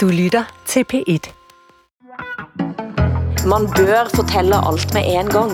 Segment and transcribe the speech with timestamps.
[0.00, 1.30] Du lytter til P1.
[3.46, 5.52] Man bør fortælle alt med en gang.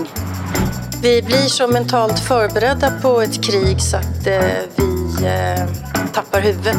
[1.01, 4.41] Vi blir så mentalt förberedda på ett krig så att eh,
[4.77, 5.67] vi eh,
[6.13, 6.77] tappar huvudet.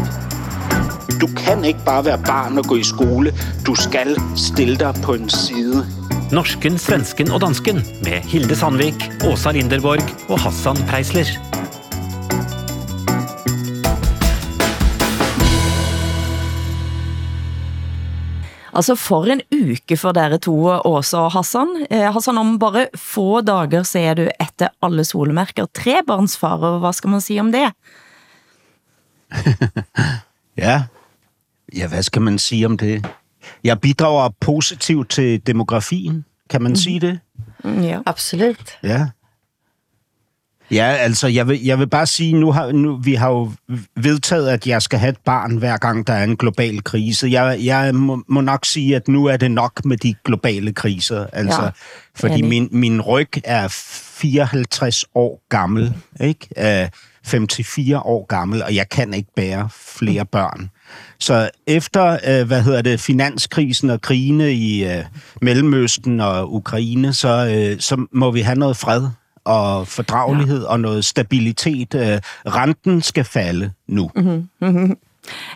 [1.21, 3.33] Du kan ikke bare være barn og gå i skole.
[3.67, 5.87] Du skal stille dig på en side.
[6.33, 11.48] Norsken, svensken og dansken med Hilde Sandvik, Åsa Linderborg og Hassan Preisler.
[18.79, 20.55] Altså for en uke for dere to,
[20.87, 21.71] Åsa og Hassan.
[21.91, 26.93] Eh, Hassan, om bare få dager så er du etter alle solemerker trebarnsfar, og hvad
[26.95, 27.73] skal man sige om det?
[30.59, 30.83] Ja.
[31.77, 33.07] Ja, hvad skal man sige om det?
[33.65, 36.25] Jeg bidrager positivt til demografien.
[36.51, 37.21] Kan man sige det?
[37.65, 38.01] Ja.
[38.07, 38.79] Absolut.
[38.83, 39.07] Ja.
[40.71, 43.53] Ja, altså, jeg vil, jeg vil bare sige, nu har, nu, vi har jo
[43.97, 47.29] vedtaget, at jeg skal have et barn, hver gang der er en global krise.
[47.31, 51.27] Jeg, jeg må, må nok sige, at nu er det nok med de globale kriser.
[51.33, 51.71] Altså, Ja,
[52.15, 56.49] fordi min, min ryg er 54 år gammel, ikke?
[56.85, 56.89] Uh,
[57.25, 60.71] 54 år gammel, og jeg kan ikke bære flere børn.
[61.19, 65.05] Så efter, uh, hvad hedder det, finanskrisen og krigene i uh,
[65.43, 69.09] Mellemøsten og Ukraine, så, uh, så må vi have noget fred
[69.49, 70.69] og fordragelighed ja.
[70.69, 71.95] og noget stabilitet.
[71.95, 72.19] Uh,
[72.55, 74.11] renten skal falde nu.
[74.17, 74.97] Mm-hmm.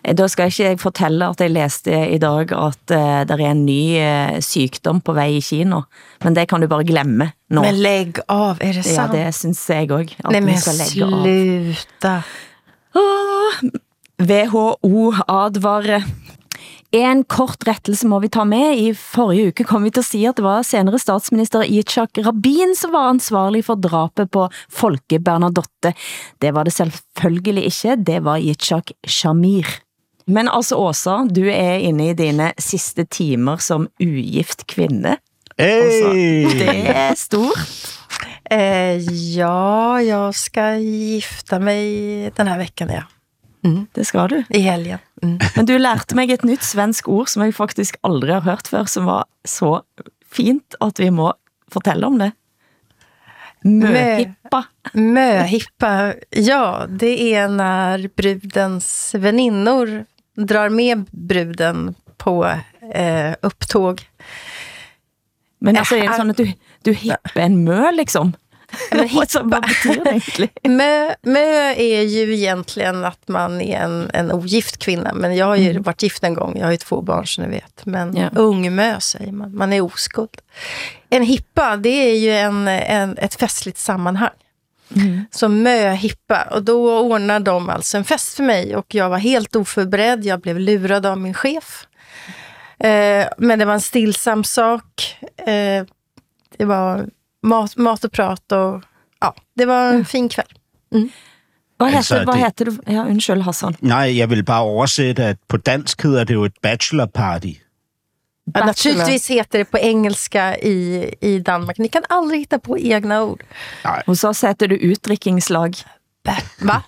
[0.05, 3.51] Eh, Da skal ikke jeg fortælle, at jeg læste i dag, at uh, der er
[3.51, 5.81] en ny uh, sygdom på vej i Kina,
[6.25, 7.63] men det kan du bare glemme nå.
[7.63, 9.13] Men lägg av, är det ja, sant?
[9.13, 11.23] det synes jeg også, at Nej vi men skal lægge av.
[11.23, 12.23] sluta.
[12.95, 13.71] Åh,
[14.21, 16.03] WHO advarer.
[16.93, 18.77] En kort rettelse må vi ta med.
[18.77, 22.75] I forrige uke kom vi til at sige, at det var senere statsminister Yitzhak Rabin,
[22.77, 25.95] som var ansvarlig for drapet på Folke Bernadotte.
[26.43, 29.65] Det var det selvfølgelig ikke, det var Yitzhak Shamir.
[30.27, 35.17] Men altså Åsa, du er inne i dine sidste timer som ugift kvinde.
[35.59, 36.45] Hey!
[36.61, 37.99] Det er stort.
[38.51, 39.01] Eh,
[39.37, 43.03] ja, jag ska gifta mig den här veckan, ja.
[43.95, 44.39] Det skal du.
[44.51, 44.99] I helgen.
[45.23, 45.39] Mm.
[45.57, 48.89] Men du lærte mig et nyt svensk ord, som jeg faktisk aldrig har hørt før,
[48.91, 49.83] som var så
[50.27, 51.33] fint, at vi må
[51.73, 52.33] fortælle om det.
[53.63, 54.65] Møhippa.
[54.93, 60.05] Möhippa, ja, det är när brudens väninnor
[60.37, 62.45] drar med bruden på
[62.95, 64.03] eh, upptåg.
[65.59, 66.53] Men altså, er det sådan, at du,
[66.83, 68.35] du hipper en mø, liksom?
[68.91, 69.09] Men
[69.51, 70.51] vad betyder det egentlig?
[70.63, 75.57] Mö, mö är ju egentligen att man är en, en ogift kvinna, men jag har
[75.57, 77.87] ju varit gift en gång, jag har ju två barn som ni vet.
[77.87, 78.29] Men Ja.
[78.35, 80.39] ungmö säger man, man är oskuld.
[81.11, 84.31] En hippa, det är ju en, en, ett festligt sammanhang.
[85.31, 89.57] Så möhippa, och då ordnar de alltså en fest för mig och jag var helt
[89.57, 91.87] oförberedd, jag blev lurad av min chef.
[92.79, 95.17] Eh, men det var en stillsam sak.
[95.37, 95.85] Eh,
[96.59, 97.07] det var
[97.43, 98.83] mat, mat och prat och
[99.21, 100.47] ja, det var en fin kväll.
[101.79, 102.77] Hvad Altså, heter, hvad heter du?
[102.87, 103.75] Ja, undskyld, Hassan.
[103.81, 107.47] Nej, jeg vil bare oversætte, at på dansk hedder det jo et bachelor party.
[107.47, 107.53] Ja,
[108.53, 108.67] Bachelor.
[108.67, 111.79] naturligtvis heter det på engelska i, i Danmark.
[111.79, 113.41] Ni kan aldrig hitta på egna ord.
[114.07, 115.73] Hos oss heter du utdrikningslag.
[116.29, 116.83] Ba- Va?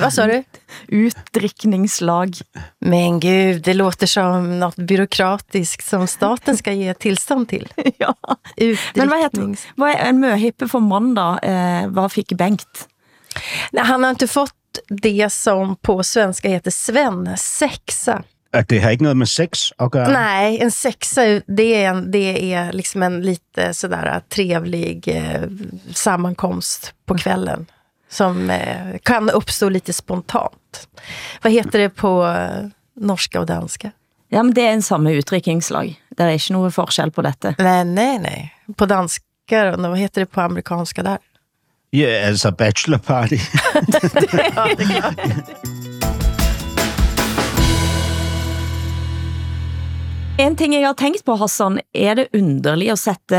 [0.00, 0.42] Vad sa du?
[0.88, 2.36] Utdrikningslag.
[2.80, 7.68] Men gud, det låter som något byråkratiskt som staten ska ge tillstånd till.
[7.98, 8.14] ja.
[8.94, 11.38] Men hvad heter hvad er en møhippe for mand da?
[11.42, 12.88] Eh, hvad fik Bengt?
[13.72, 14.54] Nej, han har inte fått
[14.88, 18.22] det som på svenska heter svensexa.
[18.52, 20.12] At det har ikke noget med sex at gøre?
[20.12, 25.42] Nej, en sexa, det är, en, det är liksom en lite sådär trevlig eh,
[25.94, 27.66] sammankomst på kvällen.
[28.08, 30.88] Som eh, kan uppstå lite spontant.
[31.42, 32.66] Vad heter det på eh,
[33.00, 33.90] norska och danska?
[34.28, 35.94] Ja, men det er en samme utdrikningslag.
[36.16, 37.54] Det er ikke noget forskel på dette.
[37.58, 38.54] Nej, nej, nej.
[38.76, 41.18] På danska, då, vad heter det på amerikanska där?
[41.90, 43.38] Ja, altså bachelor party.
[50.38, 53.38] En ting jeg har tænkt på, Hassan, er det underligt at sætte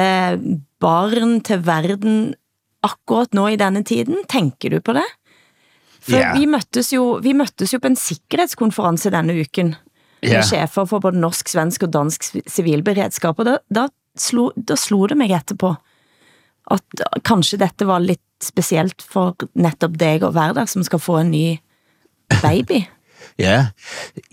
[0.84, 2.34] barn til verden
[2.86, 4.22] akkurat nå i denne tiden?
[4.30, 5.06] Tænker du på det?
[6.00, 6.34] For Ja.
[6.38, 9.76] vi, møttes jo, vi møttes jo på en sikkerhedskonference denne uken.
[10.24, 10.40] Ja.
[10.40, 13.88] Med chefer for både norsk, svensk og dansk civilberedskap, og da, da,
[14.20, 15.76] slo, da slo det mig etterpå,
[16.72, 21.18] at kanskje dette var lidt specielt for netop deg og være der, som skal få
[21.22, 21.58] en ny
[22.42, 22.84] baby.
[23.40, 23.68] Ja,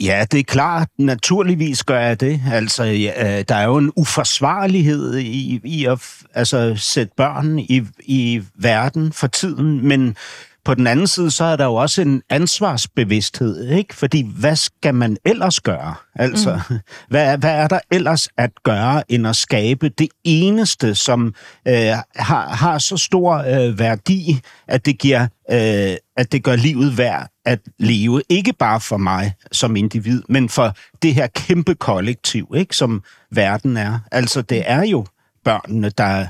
[0.00, 0.88] ja, det er klart.
[0.98, 2.40] Naturligvis gør jeg det.
[2.52, 5.98] Altså, ja, øh, der er jo en uforsvarlighed i, i at
[6.34, 10.16] altså, sætte børn i, i verden for tiden, men
[10.66, 13.94] på den anden side, så er der jo også en ansvarsbevidsthed, ikke?
[13.94, 15.94] Fordi hvad skal man ellers gøre?
[16.14, 16.78] Altså, mm.
[17.10, 21.34] hvad, er, hvad er der ellers at gøre, end at skabe det eneste, som
[21.68, 26.98] øh, har, har så stor øh, værdi, at det giver, øh, at det gør livet
[26.98, 28.22] værd at leve.
[28.28, 32.76] Ikke bare for mig som individ, men for det her kæmpe kollektiv, ikke?
[32.76, 33.98] Som verden er.
[34.12, 35.06] Altså, det er jo
[35.44, 36.26] børnene, der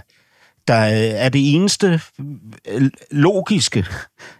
[0.69, 2.01] der er det eneste
[2.69, 3.87] øh, logiske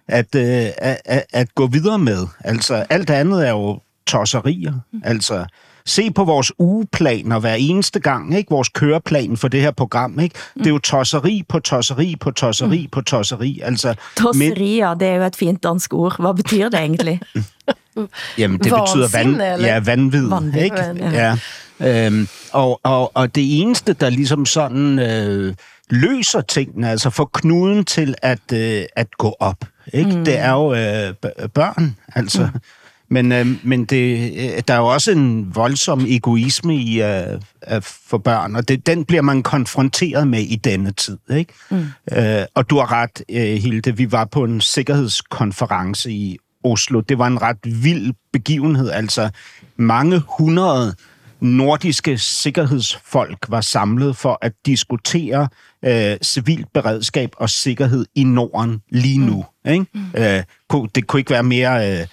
[0.09, 2.27] at, øh, at, at gå videre med.
[2.45, 4.75] Altså, alt andet er jo tosserier.
[5.05, 5.45] Altså,
[5.87, 8.51] se på vores ugeplaner hver eneste gang, ikke?
[8.51, 10.35] Vores køreplan for det her program, ikke?
[10.59, 12.91] Det er jo tosseri på tosseri på tosseri mm.
[12.91, 13.61] på tosseri.
[13.63, 16.21] Altså, Tosserier, det er jo et fint dansk ord.
[16.21, 17.21] Hvad betyder det egentlig?
[18.39, 20.29] Jamen, det betyder vand, ja, vanvid.
[20.29, 20.77] vanvid ikke?
[20.77, 21.37] Ja.
[21.81, 22.07] ja.
[22.07, 24.99] Øhm, og, og, og det eneste, der ligesom sådan...
[24.99, 25.55] Øh,
[25.91, 29.65] løser tingene, altså får knuden til at, øh, at gå op.
[29.93, 30.17] Ikke?
[30.17, 30.25] Mm.
[30.25, 31.15] Det er jo øh,
[31.49, 32.49] børn, altså.
[32.55, 32.61] Mm.
[33.09, 37.41] Men, øh, men det, øh, der er jo også en voldsom egoisme i øh,
[37.83, 41.19] for børn, og det, den bliver man konfronteret med i denne tid.
[41.31, 41.53] Ikke?
[41.71, 41.87] Mm.
[42.13, 43.97] Øh, og du har ret, øh, Hilde.
[43.97, 47.01] Vi var på en sikkerhedskonference i Oslo.
[47.01, 48.91] Det var en ret vild begivenhed.
[48.91, 49.31] Altså
[49.77, 50.95] mange hundrede
[51.41, 55.49] nordiske sikkerhedsfolk var samlet for at diskutere
[55.85, 59.45] øh, civilt beredskab og sikkerhed i Norden lige nu.
[59.65, 59.71] Mm.
[59.73, 59.87] Ikke?
[59.95, 60.01] Mm.
[60.15, 62.07] Øh, det kunne ikke være mere øh,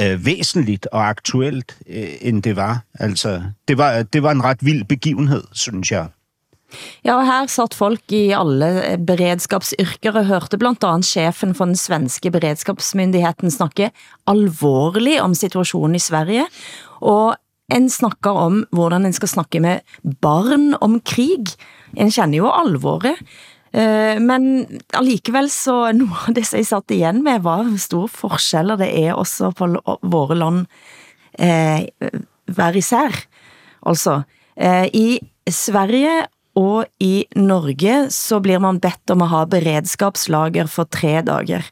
[0.00, 2.82] øh, væsentligt og aktuelt, øh, end det var.
[2.94, 4.02] Altså, det var.
[4.02, 6.06] Det var en ret vild begivenhed, synes jeg.
[7.04, 11.76] Ja, og her satt folk i alle beredskapsyrker og hørte blandt andet chefen for den
[11.76, 13.90] svenske beredskapsmyndigheten snakke
[14.26, 16.46] alvorligt om situationen i Sverige,
[17.00, 17.36] og
[17.68, 19.84] en snakker om, hvordan en skal snakke med
[20.22, 21.52] barn om krig.
[21.96, 23.20] En kender jo alvoret.
[23.76, 24.64] Eh, men
[24.96, 29.12] allikevel så noe av det som jeg satt igen med, var store forskjeller det er
[29.12, 29.68] også på
[30.08, 30.64] våre land
[31.36, 31.84] eh,
[32.48, 33.12] hver især.
[33.84, 34.22] Altså,
[34.56, 35.20] eh, i
[35.52, 36.24] Sverige
[36.58, 41.68] og i Norge så blir man bedt om at ha beredskapslager for tre dager.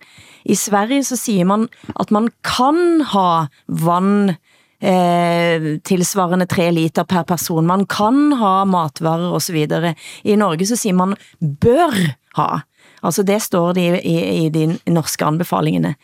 [0.47, 1.69] I Sverige så siger man,
[1.99, 4.37] at man kan ha vand
[4.81, 7.67] eh, tilsvarende 3 liter per person.
[7.67, 9.95] Man kan ha matvarer og så videre.
[10.25, 11.95] I Norge så siger man bør
[12.37, 12.63] ha.
[13.03, 15.95] Altså det står det i, i, i de norske anbefalingene.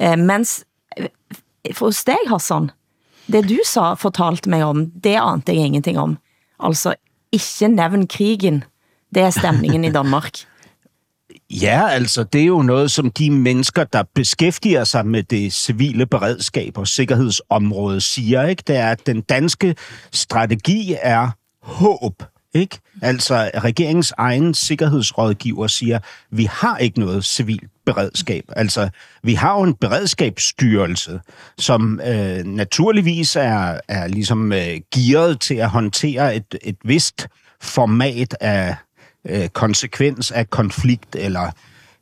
[0.00, 0.64] Eh, mens
[0.96, 1.08] eh,
[1.74, 2.70] for hos dig, Hassan,
[3.30, 6.18] det du sa, fortalte mig om, det ante jeg ingenting om.
[6.58, 6.94] Altså,
[7.32, 8.64] ikke nævn krigen.
[9.14, 10.44] Det er stemningen i Danmark.
[11.52, 16.06] Ja, altså det er jo noget, som de mennesker, der beskæftiger sig med det civile
[16.06, 18.46] beredskab og sikkerhedsområde, siger.
[18.46, 18.62] Ikke?
[18.66, 19.74] Det er, at den danske
[20.12, 21.30] strategi er
[21.62, 22.22] håb.
[22.54, 22.78] Ikke?
[23.02, 25.98] Altså regeringens egen sikkerhedsrådgiver siger,
[26.30, 28.44] vi har ikke noget civilt beredskab.
[28.48, 28.88] Altså,
[29.22, 31.20] vi har jo en beredskabsstyrelse,
[31.58, 37.28] som øh, naturligvis er, er ligesom øh, gearet til at håndtere et, et vist
[37.60, 38.76] format af
[39.28, 41.50] øh, konsekvens af konflikt eller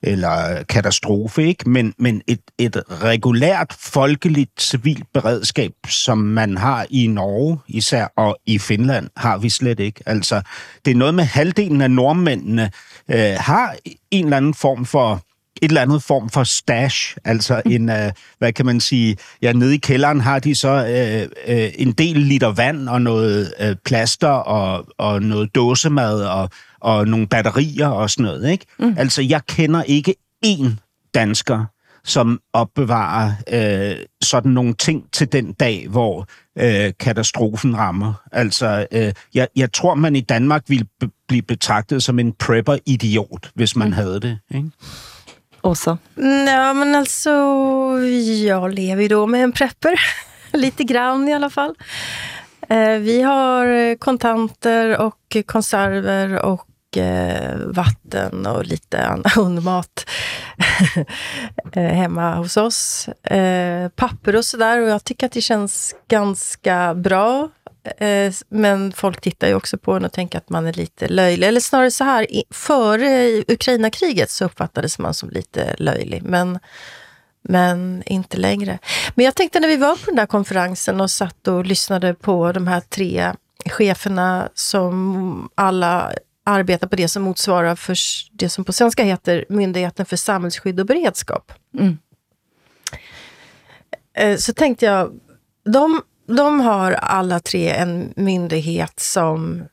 [0.02, 1.70] eller katastrofe, ikke?
[1.70, 8.36] Men, men et, et regulært folkeligt civilt beredskab, som man har i Norge især, og
[8.46, 10.02] i Finland har vi slet ikke.
[10.06, 10.42] Altså,
[10.84, 12.70] det er noget med halvdelen af nordmændene
[13.10, 13.76] øh, har
[14.10, 15.22] en eller anden form for
[15.62, 17.96] et eller andet form for stash, altså en, uh,
[18.38, 22.16] hvad kan man sige, ja, nede i kælderen har de så uh, uh, en del
[22.16, 28.10] liter vand og noget uh, plaster og, og noget dåsemad og, og nogle batterier og
[28.10, 28.66] sådan noget, ikke?
[28.78, 28.94] Mm.
[28.98, 30.14] Altså, jeg kender ikke
[30.46, 30.66] én
[31.14, 31.64] dansker,
[32.04, 36.26] som opbevarer øh, sådan nogle ting til den dag, hvor
[36.58, 38.14] øh, katastrofen rammer.
[38.32, 43.50] Altså, øh, jeg, jeg tror, man i Danmark ville be- blive betragtet som en prepper-idiot,
[43.54, 43.92] hvis man mm.
[43.92, 44.38] havde det.
[44.54, 44.70] Ikke?
[45.62, 45.94] Åsa?
[46.46, 47.30] Ja, men alltså,
[48.44, 50.00] jag lever ju då med en prepper.
[50.54, 51.74] Lite grann i alla fall.
[52.68, 60.06] Eh, vi har kontanter och konserver och Eh, vatten och lite hundmat
[61.72, 63.08] eh, hemma hos oss.
[63.08, 67.48] Eh, papper och sådär och jag tycker att det känns ganska bra
[67.98, 71.46] Eh, men folk tittar ju också på en och tänker att man är lite löjlig.
[71.46, 76.22] Eller snarare så här, före Ukraina-kriget så uppfattades man som lite löjlig.
[76.22, 76.58] Men,
[77.42, 78.78] men inte längre.
[79.14, 82.52] Men jag tänkte när vi var på den där konferensen och satt och lyssnade på
[82.52, 83.32] de här tre
[83.66, 86.12] cheferna som alla
[86.50, 87.96] arbetar på det som motsvarar för
[88.32, 91.52] det som på svenska heter Myndigheten för samhällsskydd och beredskap.
[91.78, 91.98] Mm.
[94.14, 95.20] Eh, så tänkte jag,
[95.64, 96.02] de
[96.36, 99.64] de har alla tre en myndighet som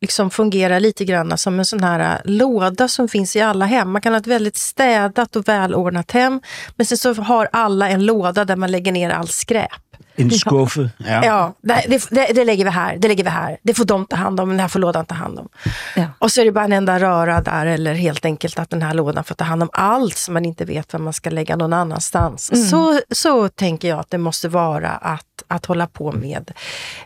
[0.00, 3.90] liksom fungerar lite grann som en sån här äh, låda som finns i alla hem.
[3.90, 6.40] Man kan ha ett väldigt städat och välordnat hem,
[6.76, 9.89] men sen så har alla en låda där man lägger ner all skräp.
[10.20, 11.24] En skuffe, ja.
[11.24, 13.58] Ja, det, det, det lägger vi här, det lägger vi här.
[13.62, 15.48] Det får de ta hand om, den här får lådan ta hand om.
[15.96, 16.04] Ja.
[16.18, 18.94] Och så är det bara en enda röra där, eller helt enkelt att den här
[18.94, 21.72] lådan får ta hand om allt som man inte vet vad man ska lägga någon
[21.72, 22.70] annanstans.
[22.70, 26.52] Så, så tänker jag att det måste vara att, att hålla på med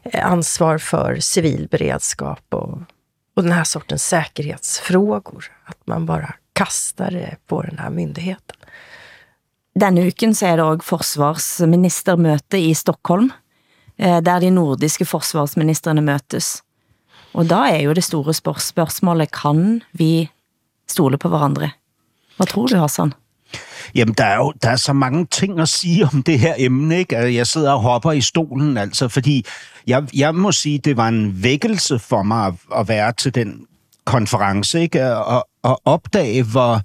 [0.03, 2.79] eh, ansvar för civil beredskap och,
[3.37, 5.45] och den här sortens säkerhetsfrågor.
[5.65, 8.57] Att man bara kastar det på den här myndigheten.
[9.81, 13.31] Denne uken så er det også forsvarsministermøte i Stockholm,
[13.99, 16.63] eh, der de nordiske forsvarsministerne møtes.
[17.35, 20.31] Og da er jo det store spørgsmålet, kan vi
[20.89, 21.71] stole på hverandre?
[22.37, 23.13] Hvad tror du, Hassan?
[23.95, 26.99] Jamen, der er jo der er så mange ting at sige om det her emne,
[26.99, 27.17] ikke?
[27.17, 29.45] Altså, jeg sidder og hopper i stolen, altså, fordi
[29.87, 33.67] jeg, jeg må sige, det var en vækkelse for mig at, at være til den
[34.05, 35.17] konference, ikke?
[35.17, 36.81] Og, og opdage, hvor...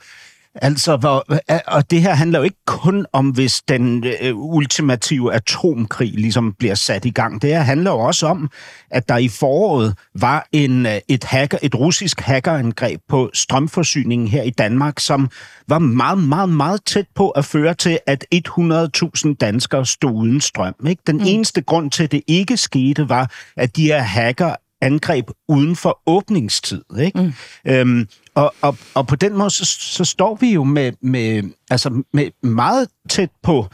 [0.56, 1.26] Altså, hvor,
[1.68, 6.76] og det her handler jo ikke kun om, hvis den øh, ultimative atomkrig ligesom bliver
[6.76, 7.42] sat i gang.
[7.42, 8.50] Det her handler jo også om,
[8.92, 14.44] at der i foråret var en, øh, et, hacker, et russisk hackerangreb på strømforsyningen her
[14.44, 15.30] i Danmark, som
[15.68, 20.76] var meget, meget, meget tæt på at føre til, at 100.000 danskere stod uden strøm.
[20.88, 21.02] Ikke?
[21.08, 21.24] Den mm.
[21.28, 26.02] eneste grund til, at det ikke skete, var, at de her hacker angreb uden for
[26.06, 26.82] åbningstid.
[27.00, 27.22] Ikke?
[27.22, 27.34] Mm.
[27.72, 32.04] Øhm, og, og, og på den måde, så, så står vi jo med, med, altså
[32.14, 33.68] med meget tæt på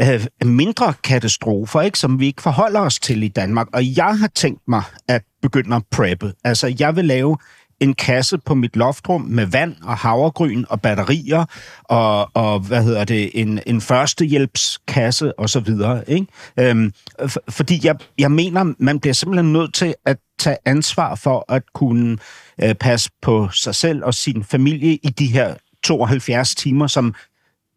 [0.00, 3.66] øh, mindre katastrofer, ikke, som vi ikke forholder os til i Danmark.
[3.72, 6.32] Og jeg har tænkt mig at begynde at preppe.
[6.44, 7.36] Altså, jeg vil lave
[7.80, 11.44] en kasse på mit loftrum med vand og havregryn og batterier
[11.84, 16.10] og, og hvad hedder det, en, en førstehjælpskasse og så videre.
[16.10, 16.26] Ikke?
[16.60, 16.92] Øhm,
[17.26, 21.62] for, fordi jeg, jeg mener, man bliver simpelthen nødt til at tage ansvar for at
[21.74, 22.18] kunne
[22.62, 25.54] øh, passe på sig selv og sin familie i de her
[25.84, 27.14] 72 timer, som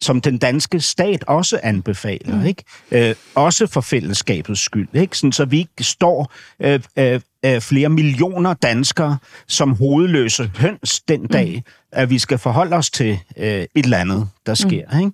[0.01, 2.45] som den danske stat også anbefaler, mm.
[2.45, 2.63] ikke?
[2.91, 5.17] Øh, også for fællesskabets skyld, ikke?
[5.17, 9.17] Sådan, så vi ikke står øh, øh, øh, flere millioner danskere
[9.47, 11.71] som hovedløse høns den dag, mm.
[11.91, 14.83] at vi skal forholde os til øh, et eller andet, der sker.
[14.93, 14.99] Mm.
[14.99, 15.11] Ikke?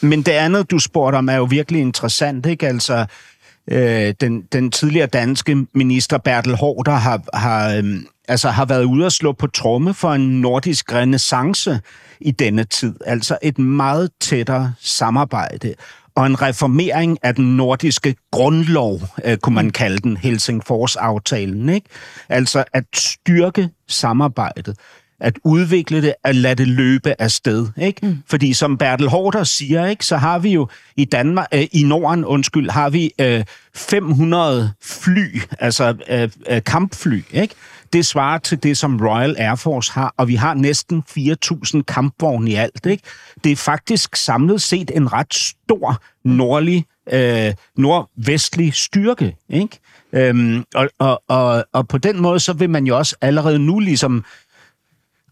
[0.00, 2.46] Men det andet, du spurgte om, er jo virkelig interessant.
[2.46, 2.68] Ikke?
[2.68, 3.06] Altså,
[3.70, 7.84] øh, den, den tidligere danske minister Bertel Hårder har, har, øh,
[8.28, 11.80] altså, har været ude og slå på tromme for en nordisk renaissance
[12.20, 12.94] i denne tid.
[13.06, 15.74] Altså et meget tættere samarbejde
[16.18, 21.68] og en reformering af den nordiske grundlov, øh, kunne man kalde den, Helsingfors-aftalen.
[21.68, 21.86] Ikke?
[22.28, 24.76] Altså at styrke samarbejdet,
[25.20, 27.68] at udvikle det, at lade det løbe afsted.
[27.76, 28.06] Ikke?
[28.06, 28.18] Mm.
[28.26, 32.24] Fordi som Bertel Hårder siger, ikke, så har vi jo i Danmark, øh, i Norden,
[32.24, 33.44] undskyld, har vi øh,
[33.74, 37.54] 500 fly, altså øh, øh, kampfly, ikke?
[37.92, 42.50] Det svarer til det, som Royal Air Force har, og vi har næsten 4.000 kampvogne
[42.50, 42.86] i alt.
[42.86, 43.02] Ikke?
[43.44, 49.36] Det er faktisk samlet set en ret stor nordlig, øh, nordvestlig styrke.
[49.48, 49.78] Ikke?
[50.12, 53.78] Øhm, og, og, og, og på den måde, så vil man jo også allerede nu
[53.78, 54.24] ligesom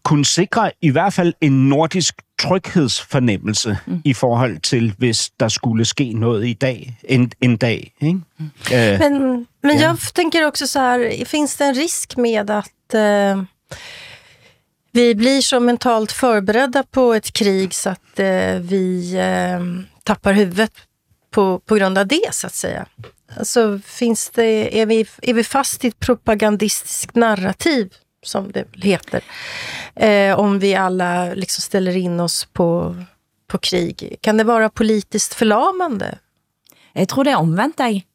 [0.07, 4.01] kunne sikre i hvert fald en nordisk tryghedsfornemmelse mm.
[4.05, 7.93] i forhold til, hvis der skulle ske noget i dag, en, en dag.
[8.01, 8.21] Ikke?
[8.39, 8.51] Mm.
[8.71, 9.81] Uh, men men ja.
[9.81, 13.43] jag tänker också så här, finns det en risk med att uh,
[14.91, 19.15] vi blir så mentalt förberedda på ett krig så att uh, vi
[20.03, 20.71] tappar huvudet
[21.31, 22.85] på, på grund av det, så att säga?
[23.37, 27.89] Alltså, finns det, är, vi, är vi fast i ett propagandistiskt narrativ
[28.27, 29.23] som det heter.
[29.95, 32.95] Eh, om vi alla liksom ställer in oss på,
[33.47, 34.15] på krig.
[34.21, 36.17] Kan det vara politiskt förlamande?
[36.93, 38.05] Jeg tror det er omvendt, jeg.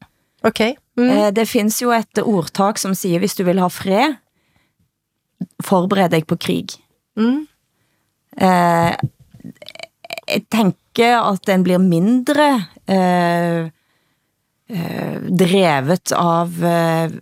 [0.43, 0.75] Okay.
[0.99, 1.11] Mm.
[1.11, 4.19] Eh, det finns jo et ordtak som siger, hvis du vil ha fred,
[5.63, 6.75] forbered dig på krig.
[7.17, 7.47] Mm.
[8.37, 8.93] Eh,
[10.27, 12.49] jeg tænker, at den blir mindre
[12.91, 13.71] eh,
[14.69, 17.15] eh, drevet av eh,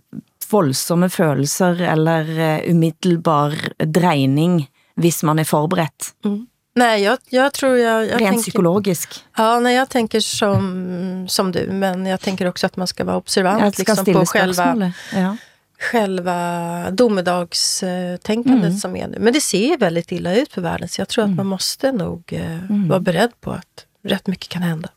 [0.51, 4.61] voldsomme følelser eller uh, umiddelbar drejning,
[5.01, 6.13] hvis man er forberedt.
[6.25, 6.47] Mm.
[6.75, 8.03] Nej, jag, jag tror jag...
[8.03, 9.25] jag Rent tänker, psykologisk.
[9.37, 13.17] Ja, nej, jag tänker som, som du, men jag tänker också att man ska vara
[13.17, 15.37] observant liksom, på själva, ja.
[15.79, 18.77] själva domedagstänkandet mm.
[18.77, 19.17] som är nu.
[19.19, 21.33] Men det ser väldigt illa ut för världen, så jag tror mm.
[21.33, 22.87] att man måste nog uh, mm.
[22.87, 24.89] vara beredd på att rätt mycket kan hända.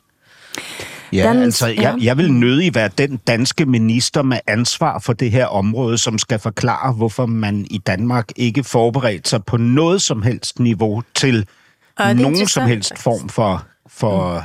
[1.12, 1.82] Ja, den, altså, ja.
[1.82, 6.18] Jeg, jeg vil nødig være den danske minister med ansvar for det her område, som
[6.18, 11.46] skal forklare, hvorfor man i Danmark ikke forberedt sig på noget som helst niveau til
[11.98, 14.44] nogen som helst form for, for mm.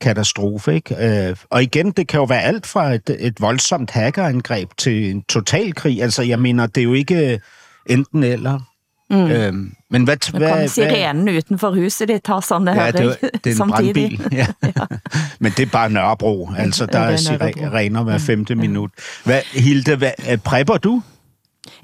[0.00, 0.74] katastrofe.
[0.74, 1.28] Ikke?
[1.28, 5.22] Øh, og igen, det kan jo være alt fra et, et voldsomt hackerangreb til en
[5.22, 6.02] totalkrig.
[6.02, 7.40] Altså, jeg mener, det er jo ikke
[7.86, 8.60] enten eller.
[9.10, 9.16] Mm.
[9.30, 13.16] Øhm, men hvad, Nu hvad, kom sirenen utenfor huset ditt, Hassan, det Ja, hører det,
[13.22, 13.94] det er en samtidig.
[13.94, 14.28] brandbil.
[14.38, 14.46] Ja.
[15.40, 16.50] Men det er bare Nørrebro.
[16.58, 18.90] Altså, der Ja, er er sirener hver femte minut.
[19.24, 21.02] Hvad, Hilde, hvad, prepper du?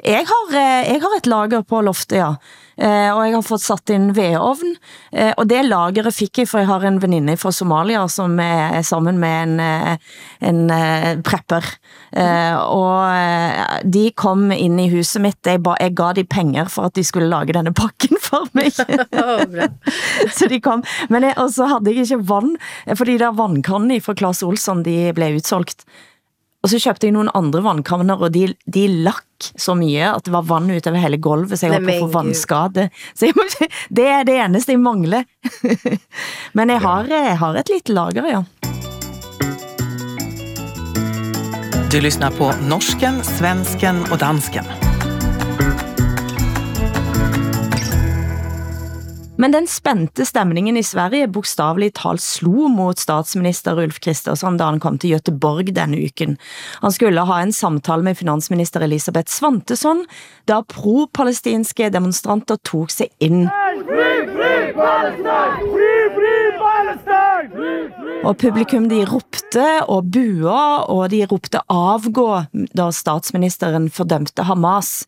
[0.05, 2.35] Jeg har, eh, jeg har et lager på loftet, ja.
[2.75, 4.75] Eh, og jeg har fået sat en vedovn.
[5.13, 8.83] Eh, og det lageret fik jeg, for jeg har en veninde fra Somalia, som er
[8.83, 9.99] sammen med en,
[10.43, 11.65] en prepper.
[12.59, 15.39] Og de kom ind i huset mitt.
[15.47, 18.73] Jeg, ba, jeg gav de penger for at de skulle lage denne pakken for mig.
[20.37, 20.83] Så de kom.
[21.09, 22.57] Men jeg, og så havde jeg ikke vand,
[22.97, 25.87] fordi der vandkanne fra Claes Olsson, de blev utsolgt.
[26.65, 30.33] Og så købte jeg nogle andre vandkanner, og de, de lakk så mye, at det
[30.33, 32.87] var vand ut over hele gulvet, så jeg holdt på å få vandskade.
[33.19, 33.45] Så jeg må,
[33.99, 35.29] det er det eneste jeg mangler.
[36.57, 38.43] Men jeg har, jeg har et lite lager, ja.
[41.93, 44.84] Du lyssnar på norsken, svensken och dansken.
[49.37, 54.79] Men den spændte stemningen i Sverige bokstaveligt talt slo mot statsminister Ulf Kristersson, da han
[54.81, 56.37] kom til Göteborg denne uken.
[56.83, 60.05] Han skulle ha en samtale med finansminister Elisabeth Svantesson,
[60.47, 63.49] da pro-palestinske demonstranter tog sig ind.
[68.25, 72.29] Og publikum de ropte og buer, og de ropte avgå,
[72.77, 75.03] da statsministeren fordømte Hamas.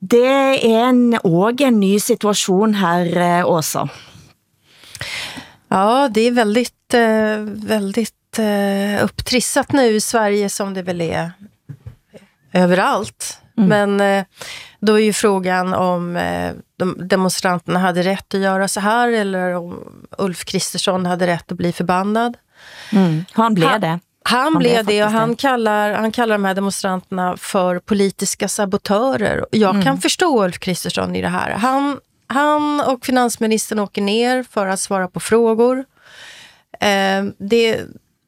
[0.00, 3.88] Det er en, også en ny situation her, eh, Åsa.
[5.68, 7.38] Ja, det är väldigt, eh,
[7.68, 11.32] väldigt eh, upptrissat nu i Sverige som det väl är
[12.52, 13.38] överallt.
[13.54, 14.24] Men eh,
[14.80, 19.54] då är ju frågan om eh, de demonstranterna hade rätt att göra så här eller
[19.54, 19.84] om
[20.18, 22.36] Ulf Kristersson hade rätt att bli förbannad.
[23.32, 24.00] Han blev Han- det.
[24.28, 29.46] Han, Han blev det och han kallar, han kallar de här demonstranterna för politiska sabotörer.
[29.50, 29.84] Jag Mm.
[29.84, 31.50] kan förstå Ulf Kristersson i det här.
[31.50, 35.84] Han, han och finansministern åker ner för att svara på frågor.
[36.80, 37.80] Eh, det,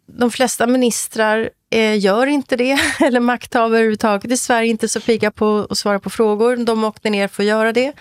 [0.07, 5.31] de flesta ministrar eh, gör inte det, eller makthavare överhuvudtaget i Sverige inte så pigga
[5.31, 6.57] på att svara på frågor.
[6.57, 7.93] De åkte ner för att göra det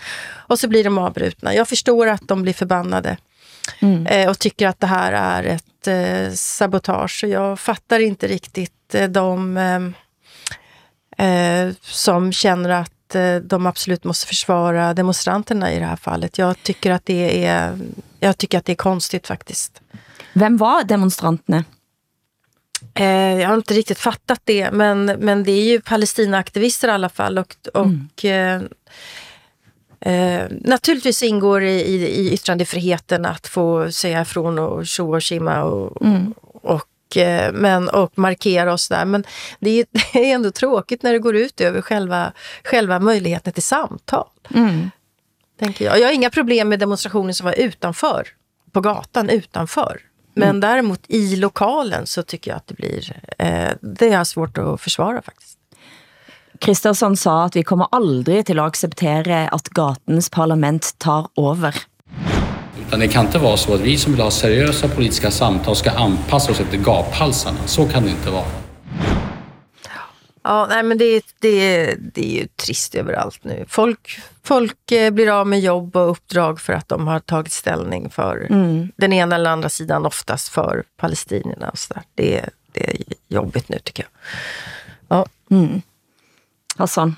[0.47, 1.53] och så blir de avbrutna.
[1.55, 3.17] Jag förstår att de blir förbannade
[4.09, 7.23] eh, och tycker att det här är ett eh, sabotage.
[7.23, 14.27] Jag fattar inte riktigt eh, de eh, eh, som känner att eh, de absolut måste
[14.27, 16.37] försvara demonstranterna i det här fallet.
[16.37, 17.79] Jag tycker att det är,
[18.19, 19.81] jag tycker att det är konstigt faktiskt.
[20.33, 21.63] Hvem var demonstranterne?
[22.93, 27.09] Eh, jag har inte riktigt fattat det, men, men det är ju Palestinaaktivister i alla
[27.09, 27.37] fall.
[27.37, 28.61] Och, och eh,
[30.01, 35.63] eh, naturligtvis ingår i, i, i yttrandefriheten att få säga ifrån och tjo och tjimma
[35.63, 36.01] och,
[36.61, 39.05] och, eh, men, och markera och sådär.
[39.05, 39.23] Men
[39.59, 42.33] det är, det är ändå tråkigt när det går ut över själva,
[42.63, 44.27] själva möjligheten till samtal.
[45.59, 45.99] Tänker jag.
[45.99, 48.27] jag har inga problem med demonstrationer som var utanför,
[48.71, 50.01] på gatan utanför.
[50.33, 54.81] Men däremot i lokalen så tycker jag att det blir, eh, det jag svårt att
[54.81, 55.58] försvara faktiskt.
[56.59, 61.75] Kristersson sa at vi kommer aldrig til at acceptere at gatens parlament tar over.
[62.87, 65.91] Utan det kan inte vara så att vi som vill ha seriösa politiska samtal ska
[65.91, 67.57] anpassa oss efter gaphalsarna.
[67.67, 68.45] Så kan det inte vara.
[70.43, 73.65] Ja, nej, men det, är- det, är- det är ju trist överallt nu.
[73.67, 78.09] Folk, folk eh, blir av med jobb och uppdrag för att de har tagit ställning
[78.09, 78.47] för
[78.97, 81.69] den ena eller andra sidan, oftast för palestinierna.
[81.69, 82.03] Och så där.
[82.15, 82.95] Det, är- det är
[83.27, 84.11] jobbigt nu tycker jag.
[85.17, 85.25] Ja.
[86.79, 87.17] Hassan.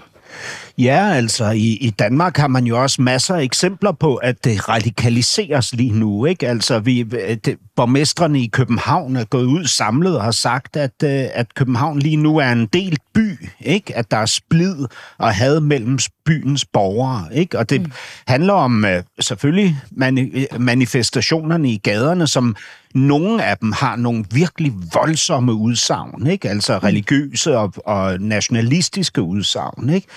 [0.77, 4.69] Ja, altså i, i Danmark har man jo også masser af eksempler på, at det
[4.69, 6.25] radikaliseres lige nu.
[6.25, 6.47] Ikke?
[6.47, 7.03] Altså vi,
[7.45, 11.99] det, borgmestrene i København er gået ud samlet og har sagt, at, øh, at København
[11.99, 13.49] lige nu er en delt by.
[13.59, 13.97] Ikke?
[13.97, 14.75] At der er splid
[15.17, 17.27] og had mellem byens borgere.
[17.33, 17.59] Ikke?
[17.59, 17.91] Og det mm.
[18.27, 22.55] handler om øh, selvfølgelig mani, manifestationerne i gaderne, som
[22.95, 26.49] nogle af dem har nogle virkelig voldsomme udsagn, ikke?
[26.49, 29.89] altså religiøse og, og nationalistiske udsagn.
[29.89, 30.07] Ikke?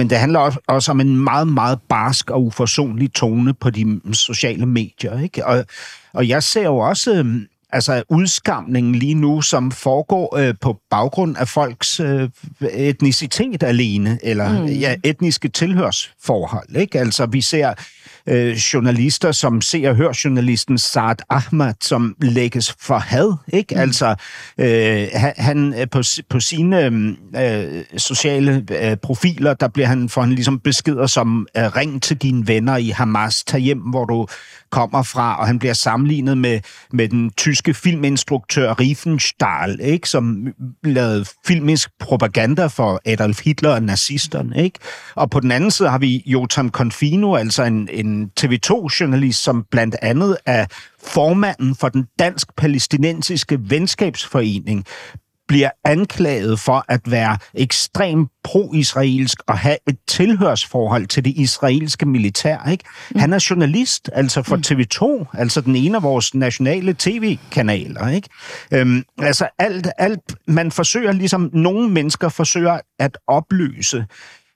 [0.00, 4.00] Men det handler også, også om en meget, meget barsk og uforsonlig tone på de
[4.12, 5.20] sociale medier.
[5.20, 5.46] Ikke?
[5.46, 5.64] Og,
[6.12, 11.36] og jeg ser jo også øhm, altså udskamning lige nu, som foregår øh, på baggrund
[11.36, 12.28] af folks øh,
[12.72, 14.66] etnicitet alene, eller mm.
[14.66, 16.76] ja, etniske tilhørsforhold.
[16.76, 16.98] Ikke?
[16.98, 17.74] Altså, vi ser
[18.26, 23.34] øh, journalister, som ser og hører journalisten Saad Ahmad, som lægges for had.
[23.52, 23.74] Ikke?
[23.74, 23.80] Mm.
[23.80, 24.14] Altså,
[24.58, 25.06] øh,
[25.36, 26.86] han på, på sine
[27.36, 32.16] øh, sociale øh, profiler, der bliver han for han ligesom beskeder som øh, ring til
[32.16, 34.26] dine venner i Hamas, tag hjem, hvor du
[34.70, 36.60] kommer fra, og han bliver sammenlignet med,
[36.92, 40.08] med den tyske filminstruktør Riefenstahl, ikke?
[40.08, 40.46] som
[40.84, 44.64] lavede filmisk propaganda for Adolf Hitler og nazisterne.
[44.64, 44.78] Ikke?
[45.14, 49.96] Og på den anden side har vi Jotam Confino, altså en, en TV2-journalist, som blandt
[50.02, 50.66] andet er
[51.04, 54.86] formanden for den dansk-palæstinensiske venskabsforening,
[55.50, 62.70] bliver anklaget for at være ekstremt pro-israelsk og have et tilhørsforhold til det israelske militær.
[62.70, 62.84] Ikke?
[63.10, 63.20] Mm.
[63.20, 64.62] Han er journalist, altså for mm.
[64.66, 68.08] TV2, altså den ene af vores nationale tv-kanaler.
[68.08, 68.28] Ikke?
[68.72, 74.06] Øhm, altså alt, alt, man forsøger ligesom, nogle mennesker forsøger at opløse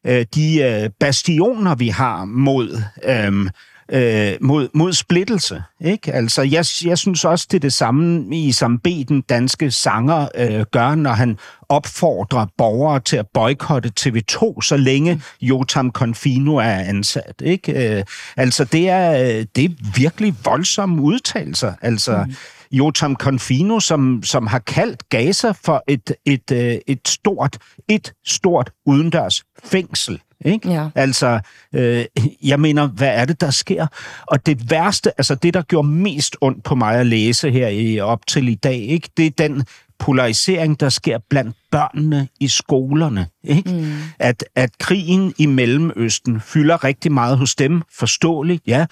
[0.07, 2.83] øh, de øh, bastioner, vi har mod...
[3.05, 3.51] Øh,
[3.93, 5.63] øh, mod, mod splittelse.
[5.81, 6.13] Ikke?
[6.13, 10.29] Altså, jeg, jeg synes også, det er det samme i som B, den danske sanger
[10.35, 16.63] øh, gør, når han opfordrer borgere til at boykotte TV2, så længe Jotam Confino er
[16.65, 17.43] ansat.
[17.45, 17.97] Ikke?
[17.99, 18.05] Øh,
[18.37, 21.73] altså, det er, det er virkelig voldsomme udtalelser.
[21.83, 22.35] Altså, mm.
[22.73, 28.13] Jotam Confino, som, som har kaldt Gaza for et, et, et, øh, et stort, et
[28.25, 30.21] stort udendørs fængsel.
[30.45, 30.71] Ikke?
[30.71, 30.89] Ja.
[30.95, 31.41] Altså,
[31.73, 32.05] øh,
[32.43, 33.87] jeg mener, hvad er det, der sker?
[34.27, 38.01] Og det værste, altså det, der gjorde mest ondt på mig at læse her i,
[38.01, 39.09] op til i dag, ikke?
[39.17, 39.65] det er den
[39.99, 43.27] polarisering, der sker blandt børnene i skolerne.
[43.45, 43.71] Ikke?
[43.71, 43.93] Mm.
[44.19, 48.87] At, at krigen i Mellemøsten fylder rigtig meget hos dem, forståeligt, ja,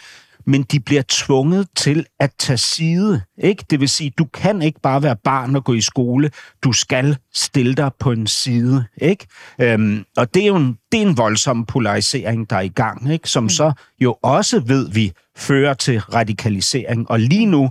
[0.46, 3.22] men de bliver tvunget til at tage side.
[3.38, 3.64] Ikke?
[3.70, 6.30] Det vil sige, du kan ikke bare være barn og gå i skole.
[6.64, 8.84] Du skal stille dig på en side.
[8.96, 9.26] Ikke?
[9.60, 13.12] Øhm, og det er jo en, det er en voldsom polarisering, der er i gang,
[13.12, 13.30] ikke?
[13.30, 13.48] som mm.
[13.48, 17.10] så jo også, ved vi, fører til radikalisering.
[17.10, 17.70] Og lige nu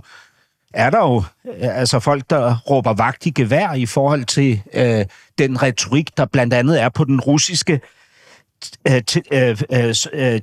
[0.74, 1.24] er der jo
[1.60, 5.04] altså folk, der råber vagt i gevær i forhold til øh,
[5.38, 8.01] den retorik, der blandt andet er på den russiske Øh, øh, øh,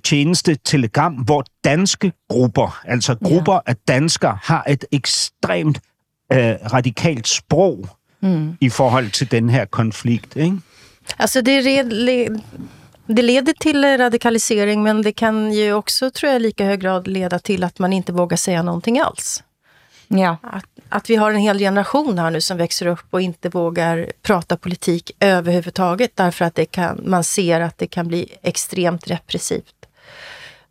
[0.04, 3.60] tjeneste Telegram, hvor danske grupper, altså grupper ja.
[3.66, 5.80] af danskere, har et ekstremt
[6.34, 7.88] øh, radikalt sprog
[8.22, 8.58] mm.
[8.62, 10.36] i forhold til den her konflikt.
[10.36, 10.58] Ikke?
[11.20, 11.86] Alltså det, red,
[13.08, 17.08] det leder till radikalisering men det kan ju också, tror jag, i lika hög grad
[17.08, 19.44] leda till att man inte vågar säga någonting alls.
[20.10, 20.38] Ja.
[20.42, 24.12] Att, att vi har en hel generation här nu som växer upp och inte vågar
[24.22, 29.76] prata politik överhuvudtaget därför att det kan, man ser att det kan bli extremt repressivt.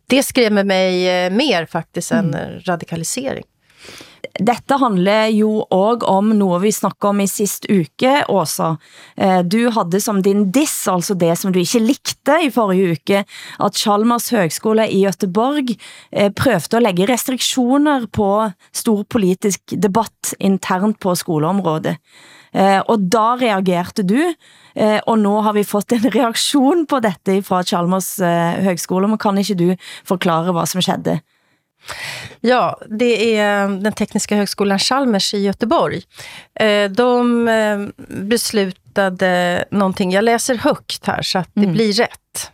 [0.07, 2.33] Det skrämmer mig eh, mer faktiskt mm.
[2.33, 3.45] än radikalisering.
[4.39, 8.69] Dette handler jo også om noget, vi snakker om i sidste uke, Åsa.
[9.17, 13.25] Eh, du havde som din diss, altså det som du ikke likte i forrige uke,
[13.59, 15.75] at Chalmers Høgskole i Göteborg
[16.11, 18.29] eh, prøvede at lægge restriktioner på
[18.71, 21.97] stor politisk debatt internt på skoleområdet.
[22.53, 24.21] Eh, og da reagerte du,
[24.75, 29.19] eh, og nu har vi fått en reaktion på dette fra Chalmers eh, Høgskole, men
[29.19, 29.67] kan ikke du
[30.07, 31.19] forklare hvad som skedde?
[32.41, 36.01] Ja, det är den tekniska högskolan Chalmers i Göteborg.
[36.55, 41.73] Eh, de eh, beslutade någonting, jag läser högt här så att det mm.
[41.73, 42.51] blir rätt.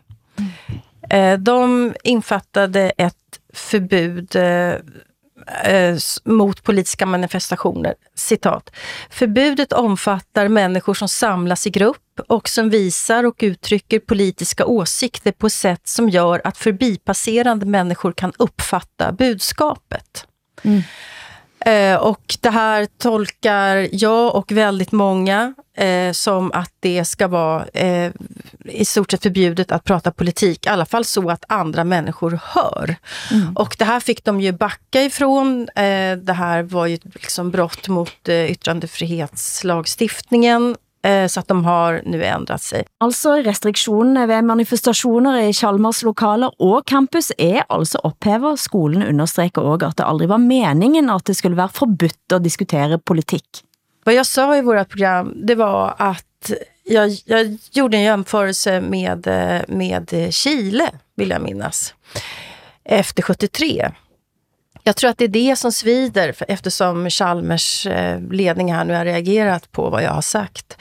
[1.09, 3.15] Eh, de infattade ett
[3.53, 4.35] förbud
[5.63, 7.93] eh, mot politiska manifestationer.
[8.15, 8.71] Citat.
[9.09, 15.49] Förbudet omfattar människor som samlas i grupp och som visar och uttrycker politiska åsikter på
[15.49, 20.27] sätt som gör att förbipasserande människor kan uppfatta budskapet.
[20.63, 20.81] Mm.
[21.65, 27.67] Eh, och det här tolkar jag och väldigt många eh, som att det ska vara
[27.67, 28.11] eh,
[28.65, 32.95] i stort sett förbjudet att prata politik, i alla fall så att andra människor hör.
[33.31, 33.55] Mm.
[33.55, 35.69] Och det här fick de ju backa ifrån.
[35.75, 40.75] Eh, det här var ju liksom brott mot eh, yttrandefrihetslagstiftningen
[41.05, 42.83] så at de har nu ændret sig.
[43.01, 48.59] Altså restriktionerne ved manifestationer i Chalmers lokaler og campus er altså ophævet.
[48.59, 52.99] Skolen understreker også, at det aldrig var meningen, at det skulle være forbudt at diskutere
[52.99, 53.63] politik.
[54.05, 56.51] Vad jag sa i vårt program, det var att
[56.85, 59.27] jag, jag gjorde en jämförelse med,
[59.67, 61.93] med Chile, vill jag minnas,
[62.83, 63.91] efter 73.
[64.87, 69.05] Jag tror att det är det som svider eftersom Chalmers eh, ledning här nu har
[69.05, 70.77] reagerat på vad jag har sagt.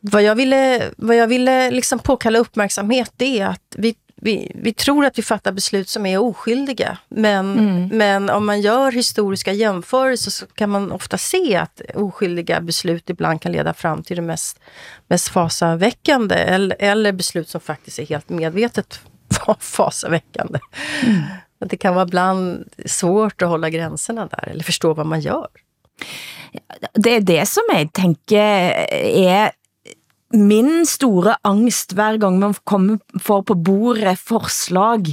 [0.00, 4.72] Vad jag ville, vad jag ville liksom påkalla uppmärksamhet det är att vi, vi, vi
[4.72, 6.98] tror att vi fattar beslut som är oskyldiga.
[7.08, 7.88] Men, mm.
[7.88, 13.42] men om man gör historiska jämförelser så kan man ofta se att oskyldiga beslut ibland
[13.42, 14.60] kan leda fram till det mest,
[15.08, 16.34] mest fasaväckande.
[16.34, 19.00] Eller, eller beslut som faktiskt är helt medvetet
[19.60, 20.58] fasaväckande.
[21.06, 21.22] Mm
[21.60, 25.48] det kan vara ibland svårt att hålla gränserna där eller förstå vad man gör.
[26.94, 28.42] Det är det som jag tänker
[29.02, 29.50] är
[30.32, 35.08] min store angst hver gang man kommer for på bordet forslag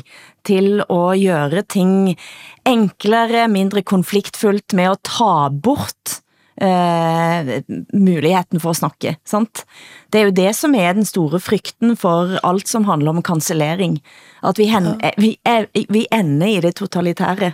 [0.45, 2.17] til at gøre ting
[2.65, 6.19] enklere, mindre konfliktfuldt med at ta bort
[6.61, 7.51] eh,
[7.93, 9.15] muligheten for at snakke.
[9.25, 9.65] Sant?
[10.11, 13.99] Det er jo det, som er den store frykten for alt, som handler om cancellering.
[14.43, 17.53] At vi, hen, vi, er, vi ender i det totalitære.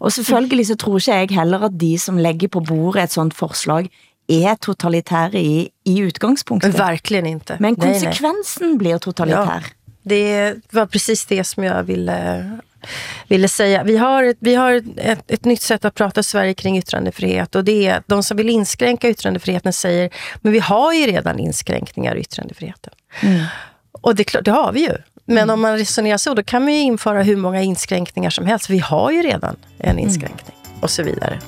[0.00, 3.34] Og selvfølgelig så tror ikke jeg heller, at de, som lægger på bordet et sånt
[3.34, 3.88] forslag,
[4.28, 6.72] är totalitära i, i utgångspunkten.
[6.72, 7.56] Verkligen inte.
[7.60, 8.78] Men konsekvensen nej, nej.
[8.78, 9.64] blir totalitär.
[9.64, 9.70] Ja,
[10.02, 12.58] det var precis det som jag ville,
[13.28, 13.82] ville säga.
[13.82, 17.54] Vi har, ett, vi har ett, ett nytt sätt att prata i Sverige kring yttrandefrihet
[17.54, 22.16] och det är de som vill inskränka yttrandefriheten säger, men vi har ju redan inskränkningar
[22.16, 22.92] i yttrandefriheten.
[23.20, 23.44] Mm.
[23.92, 24.92] Och det, det har vi ju.
[25.24, 25.50] Men mm.
[25.50, 28.70] om man resonerar så, då kan man ju införa hur många inskränkningar som helst.
[28.70, 30.80] Vi har ju redan en inskränkning mm.
[30.82, 31.40] och så vidare.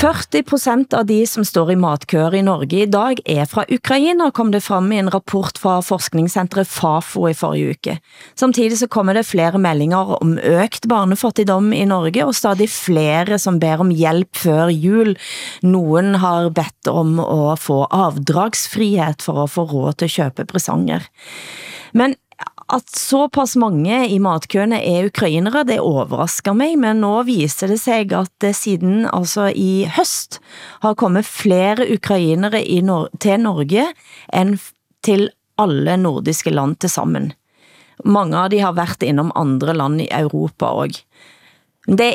[0.00, 4.48] 40% av de som står i matkøer i Norge i dag er fra Ukraina, kom
[4.48, 7.96] det frem i en rapport fra forskningscentret FAFO i forrige uke.
[8.32, 13.60] Samtidig så kommer det flere meldinger om økt barnefattigdom i Norge, og stadig flere som
[13.60, 15.12] ber om hjælp før jul.
[15.60, 21.04] Nogen har bedt om at få avdragsfrihet for at få råd til at købe presanger.
[21.92, 22.16] Men
[22.74, 27.80] at så pass mange i matkøene er ukrainere, det overrasker mig, men nu viser det
[27.82, 30.40] sig, at det siden altså i høst
[30.84, 33.88] har kommet flere ukrainere i Nor til Norge
[34.32, 34.58] end
[35.04, 35.28] til
[35.60, 37.32] alle nordiske land til sammen.
[38.04, 41.04] Mange av de har været inom andre land i Europa også.
[41.90, 42.12] Det,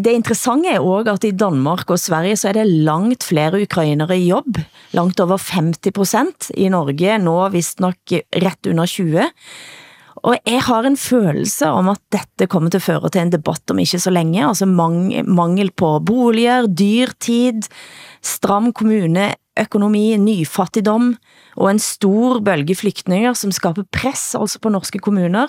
[0.00, 4.16] det interessante er også, at i Danmark og Sverige så er det langt flere ukrainere
[4.16, 4.60] i jobb.
[4.94, 6.50] Langt over 50 procent.
[6.54, 9.26] I Norge nå vist nok ret under 20
[10.28, 13.72] og jeg har en følelse om at dette kommer til at føre til en debatt
[13.72, 17.64] om ikke så længe, altså mang mangel på boliger, dyrtid,
[18.20, 21.14] stram kommuneøkonomi, nyfattigdom
[21.56, 25.48] og en stor bølge flygtninger, som skaber press altså på norske kommuner.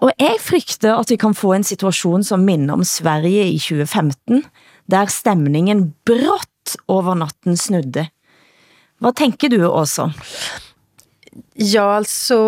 [0.00, 4.46] Og jeg frygter at vi kan få en situation som minder om Sverige i 2015,
[4.90, 8.06] der stemningen brått over natten snudde.
[9.00, 10.08] Hvad tænker du også?
[11.56, 12.38] Ja, altså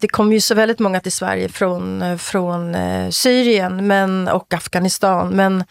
[0.00, 5.28] det kom ju så väldigt många till Sverige från, från eh, Syrien men, och Afghanistan.
[5.28, 5.64] Men,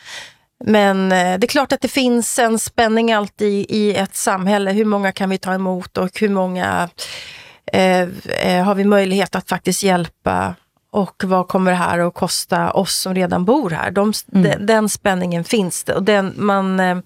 [0.65, 4.71] men eh, det är klart att det finns en spänning alltid i ett samhälle.
[4.71, 6.89] Hur många kan vi ta emot och hur många
[7.73, 8.01] eh,
[8.43, 10.55] eh, har vi möjlighet att faktiskt hjälpa?
[10.91, 13.91] Och vad kommer det här att kosta oss som redan bor här?
[13.91, 14.43] De, mm.
[14.43, 15.93] de, den spänningen finns det.
[15.93, 16.97] Och den, man, eh,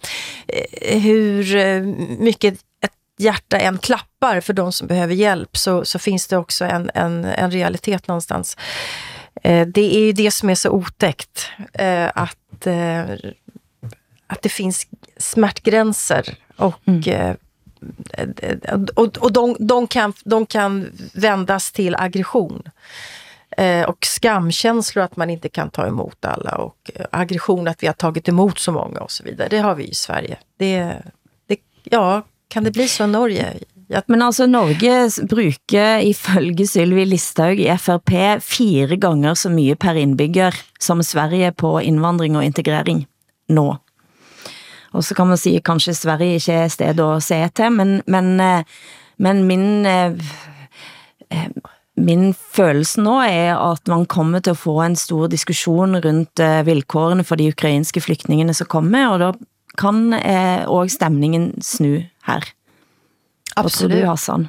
[0.82, 1.56] hur
[2.22, 2.60] mycket
[3.18, 7.26] hjärta än klappar för de som behöver hjälp så, så finns det också en, en,
[7.26, 8.58] en realitet någonstans.
[9.44, 13.02] Eh, det är ju det som är så otäckt, eh, att, eh,
[14.28, 17.02] att det finns smärtgränser och mm.
[17.06, 17.36] Eh,
[18.96, 22.64] och, och de, de, kan, de kan vändas till aggression.
[23.58, 27.94] Eh, och skamkänslor att man inte kan ta emot alla och aggression att vi har
[27.94, 29.48] tagit emot så många och så vidare.
[29.50, 30.38] Det har vi i Sverige.
[30.58, 30.96] Det,
[31.48, 32.24] det, ja,
[32.54, 33.54] kan det bli så Norge?
[33.90, 34.02] Ja.
[34.08, 40.56] Men altså Norge bruger ifølge Sylvi Listhaug i FRP fire ganger så mye per indbygger
[40.82, 43.04] som Sverige på indvandring og integrering
[43.54, 43.68] nå.
[44.94, 48.40] Og så kan man sige, kanskje Sverige ikke er sted at se til, men, men,
[48.40, 48.64] eh,
[49.18, 50.14] men min, eh,
[51.32, 51.50] eh,
[51.98, 57.24] min følelse nå er, at man kommer til at få en stor diskussion rundt vilkårene
[57.24, 59.32] for de ukrainske flygtningene som kommer, og da
[59.78, 62.40] kan eh, også stemningen snu her.
[63.56, 64.02] Absolut.
[64.02, 64.48] du, Hassan?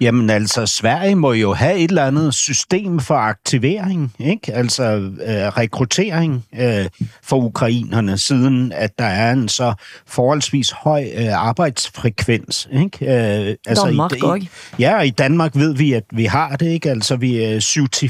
[0.00, 4.52] Jamen altså, Sverige må jo have et eller andet system for aktivering, ikke?
[4.52, 6.86] Altså øh, rekruttering øh,
[7.22, 9.74] for ukrainerne, siden at der er en så
[10.06, 12.98] forholdsvis høj øh, arbejdsfrekvens, ikke?
[13.00, 16.66] Øh, altså Danmark i, i, Ja, og i Danmark ved vi, at vi har det,
[16.66, 16.90] ikke?
[16.90, 17.60] Altså vi er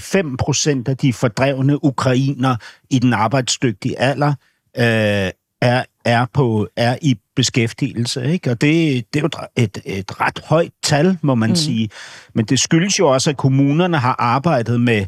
[0.00, 2.56] 75 procent af de fordrevne ukrainer
[2.90, 4.34] i den arbejdsdygtige alder
[4.78, 5.30] øh,
[5.64, 8.24] er, er, på, er i beskæftigelse.
[8.32, 8.50] Ikke?
[8.50, 11.56] Og det, det er jo et, et ret højt tal, må man mm.
[11.56, 11.90] sige.
[12.34, 15.06] Men det skyldes jo også, at kommunerne har arbejdet med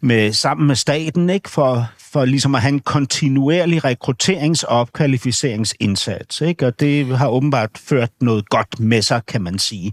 [0.00, 1.50] med, sammen med staten, ikke?
[1.50, 6.40] For, for ligesom at have en kontinuerlig rekrutterings- og opkvalificeringsindsats.
[6.40, 6.66] Ikke?
[6.66, 9.92] Og det har åbenbart ført noget godt med sig, kan man sige.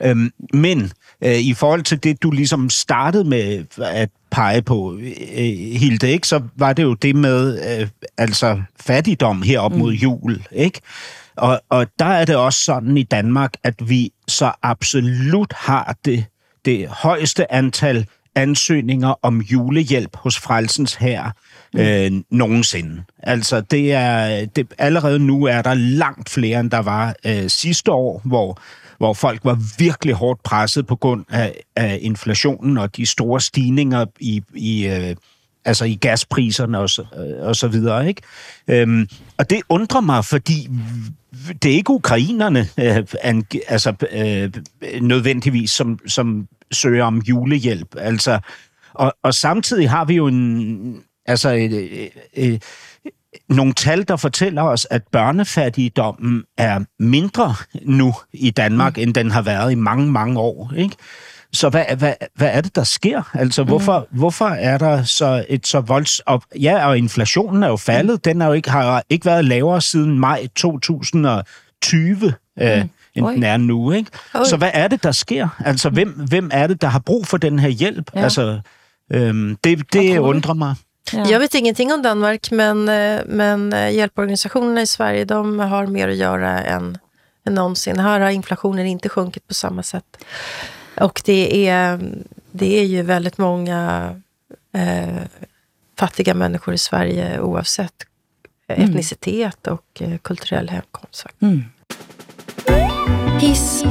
[0.00, 0.92] Øhm, men
[1.24, 5.44] øh, i forhold til det, du ligesom startede med at pege på, øh,
[5.76, 6.28] Hilde, ikke?
[6.28, 9.78] så var det jo det med øh, altså fattigdom herop mm.
[9.78, 10.42] mod jul.
[10.52, 10.80] Ikke?
[11.36, 16.24] Og, og der er det også sådan i Danmark, at vi så absolut har det,
[16.64, 21.30] det højeste antal ansøgninger om julehjælp hos Frelsens her
[21.74, 21.80] mm.
[21.80, 23.02] øh, nogensinde.
[23.22, 27.92] Altså, det er, det, allerede nu er der langt flere, end der var øh, sidste
[27.92, 28.60] år, hvor
[28.98, 34.06] hvor folk var virkelig hårdt presset på grund af, af inflationen og de store stigninger
[34.20, 35.16] i, i øh,
[35.64, 38.08] altså i gaspriserne og så, øh, og så videre.
[38.08, 38.22] Ikke?
[38.68, 39.08] Øhm,
[39.38, 40.68] og det undrer mig, fordi
[41.62, 44.52] det er ikke ukrainerne øh, an, altså, øh,
[45.02, 47.94] nødvendigvis, som, som søger om julehjælp.
[47.98, 48.40] Altså,
[48.94, 52.58] og, og samtidig har vi jo en, altså, øh, øh,
[53.48, 59.02] nogle tal, der fortæller os, at børnefattigdommen er mindre nu i Danmark, mm.
[59.02, 60.72] end den har været i mange, mange år.
[60.76, 60.96] Ikke?
[61.52, 63.22] Så hvad, hvad, hvad er det, der sker?
[63.34, 63.68] Altså, mm.
[63.68, 66.20] hvorfor, hvorfor er der så et så volds...
[66.20, 68.14] Og, ja, og inflationen er jo faldet.
[68.14, 68.20] Mm.
[68.20, 72.32] Den er jo ikke, har ikke været lavere siden maj 2020.
[72.56, 72.62] Mm.
[72.62, 73.34] Øh, end Oi.
[73.34, 73.92] den er nu.
[73.92, 74.10] Ikke?
[74.44, 75.48] Så hvad er det, der sker?
[75.64, 78.10] Altså, hvem, hvem er det, der har brug for den her hjælp?
[78.14, 78.20] Ja.
[78.20, 78.60] Altså,
[79.12, 80.74] øhm, det, det undrer mig.
[81.12, 81.30] Ja.
[81.30, 86.08] Jag vet ingenting om Danmark, men, eh, men eh, hjälporganisationerna i Sverige de har mer
[86.08, 86.98] att göra än,
[87.46, 87.98] än någonsin.
[87.98, 90.24] Här har inflationen inte sjunkit på samma sätt.
[91.00, 92.00] Och det är,
[92.50, 94.14] det är ju väldigt många
[94.74, 95.22] eh,
[95.98, 97.94] fattiga människor i Sverige oavsett
[98.68, 98.88] mm.
[98.90, 101.26] etnicitet och eh, kulturell hemkomst.
[101.40, 101.64] Mm.
[103.40, 103.84] Hiss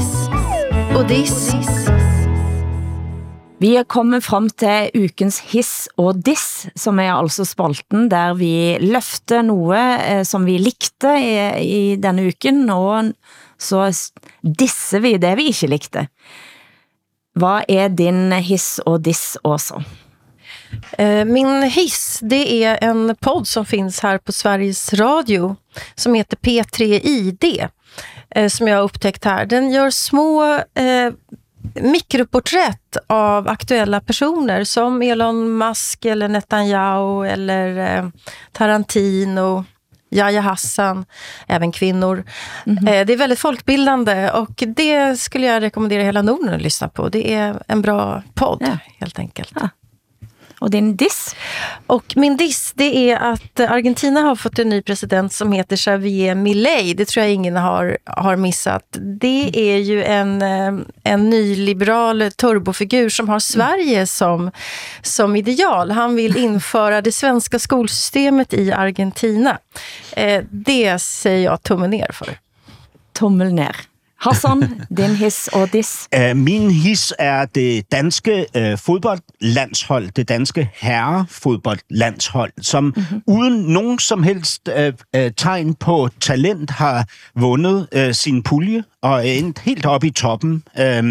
[0.95, 1.53] och diss.
[3.57, 8.77] Vi er kommet frem til ukens hiss og diss, som er altså spalten, der vi
[8.83, 11.31] løfter noe eh, som vi likte i,
[11.65, 13.15] i denne uken, og
[13.57, 13.87] så
[14.41, 16.05] disser vi det vi ikke likte.
[17.37, 19.81] Hvad er din hiss og diss også?
[20.97, 25.55] Eh, min hiss, det är en podd som finns här på Sveriges Radio
[25.95, 27.67] som heter P3ID
[28.29, 29.45] eh, som jag har upptäckt här.
[29.45, 31.13] Den gör små eh,
[31.75, 38.09] mikroporträtt av aktuella personer som Elon Musk eller Netanyahu eller eh,
[38.51, 39.65] Tarantino,
[40.09, 41.05] Yahya Hassan,
[41.47, 42.23] även kvinnor.
[42.65, 42.99] Mm -hmm.
[42.99, 47.09] eh, det är väldigt folkbildande och det skulle jag rekommendera hela Norden att lyssna på.
[47.09, 48.77] Det är en bra podd ja.
[48.99, 49.51] helt enkelt.
[49.55, 49.69] Ja.
[50.59, 51.35] Och din diss?
[51.87, 56.35] Och min diss, det är att Argentina har fått en ny president som heter Javier
[56.35, 56.93] Milei.
[56.93, 58.97] Det tror jag ingen har, har missat.
[59.21, 64.51] Det är ju en, eh, en nyliberal turbofigur som har Sverige som,
[65.01, 65.91] som ideal.
[65.91, 69.57] Han vill införa det svenska skolsystemet i Argentina.
[70.11, 72.37] Eh, det säger jag tummen ner för.
[73.13, 73.75] Tummel ner.
[74.19, 76.07] Hassan, din his og dis?
[76.17, 83.21] Uh, min his er det danske uh, fodboldlandshold, det danske herrefodboldlandshold, som mm-hmm.
[83.27, 84.85] uden nogen som helst uh,
[85.21, 90.09] uh, tegn på talent har vundet uh, sin pulje og er endt helt op i
[90.09, 90.63] toppen.
[90.79, 91.07] Uh,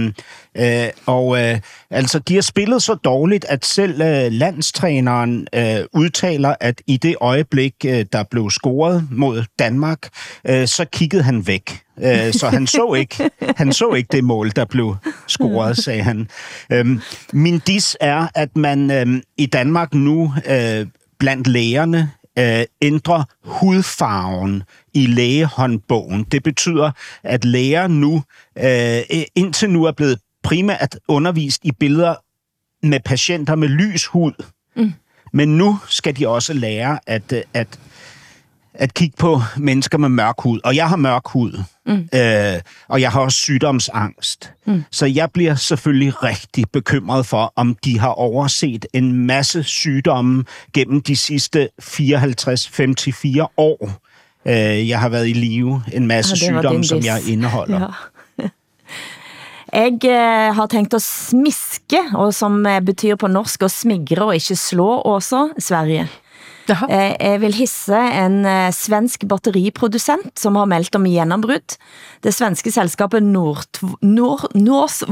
[0.61, 1.59] uh, og uh,
[1.91, 7.17] altså, de har spillet så dårligt, at selv uh, landstræneren uh, udtaler, at i det
[7.21, 10.09] øjeblik, uh, der blev scoret mod Danmark,
[10.49, 11.86] uh, så kiggede han væk.
[12.03, 14.97] Øh, så han så ikke han så ikke det mål, der blev
[15.29, 16.29] scoret, sagde han.
[16.73, 17.01] Øhm,
[17.33, 20.87] min dis er, at man øhm, i Danmark nu øh,
[21.19, 24.63] blandt lægerne øh, ændrer hudfarven
[24.95, 26.25] i lægehåndbogen.
[26.25, 26.91] Det betyder,
[27.23, 28.23] at læger nu
[28.59, 32.15] øh, indtil nu er blevet primært undervist i billeder
[32.87, 34.33] med patienter med lys hud.
[34.77, 34.93] Mm.
[35.33, 37.79] Men nu skal de også lære at, øh, at
[38.79, 40.61] at kigge på mennesker med mørk hud.
[40.65, 42.09] Og jeg har mørk hud, mm.
[42.15, 44.53] øh, og jeg har også sygdomsangst.
[44.67, 44.85] Mm.
[44.91, 51.03] Så jeg bliver selvfølgelig rigtig bekymret for, om de har overset en masse sygdomme gennem
[51.03, 53.91] de sidste 54-54 år.
[54.47, 55.83] Øh, jeg har været i live.
[55.93, 57.81] En masse ja, sygdomme, som jeg indeholder.
[57.81, 58.49] Ja.
[59.73, 64.35] Jeg eh, har tænkt at smiske, og som eh, betyder på norsk at smigre og
[64.35, 66.09] ikke slå også, Sverige.
[66.67, 66.89] Jaha.
[66.91, 71.77] Eh, jeg vil hisse en eh, svensk batteriproducent, som har meldt om gjennombrud.
[72.27, 75.03] Det svenske selskabet Nord, Nord, Nors,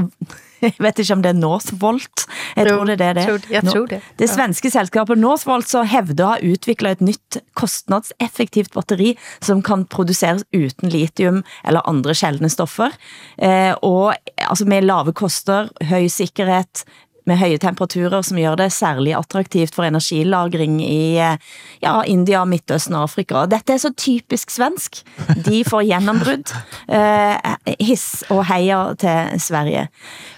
[0.64, 2.24] jeg vet ikke om det er Northvolt.
[2.56, 3.26] Jeg tror det er det.
[3.28, 4.00] Tror, jeg tror det.
[4.20, 9.14] Det svenske selskabet Northvolt så hævder har udviklet et nytt kostnadseffektivt batteri,
[9.44, 12.94] som kan produceres uten lithium eller andre sjældne stoffer.
[13.38, 16.84] Eh, og altså med lave koster, høj sikkerhed,
[17.28, 21.36] med høje temperaturer, som gør det særligt attraktivt for energilagring i eh,
[21.82, 23.44] ja, India, Midtøsten og Afrika.
[23.50, 25.02] Dette er så typisk svensk.
[25.46, 26.54] De får gjennombrudd.
[26.94, 29.86] Eh, hiss og heia til Sverige.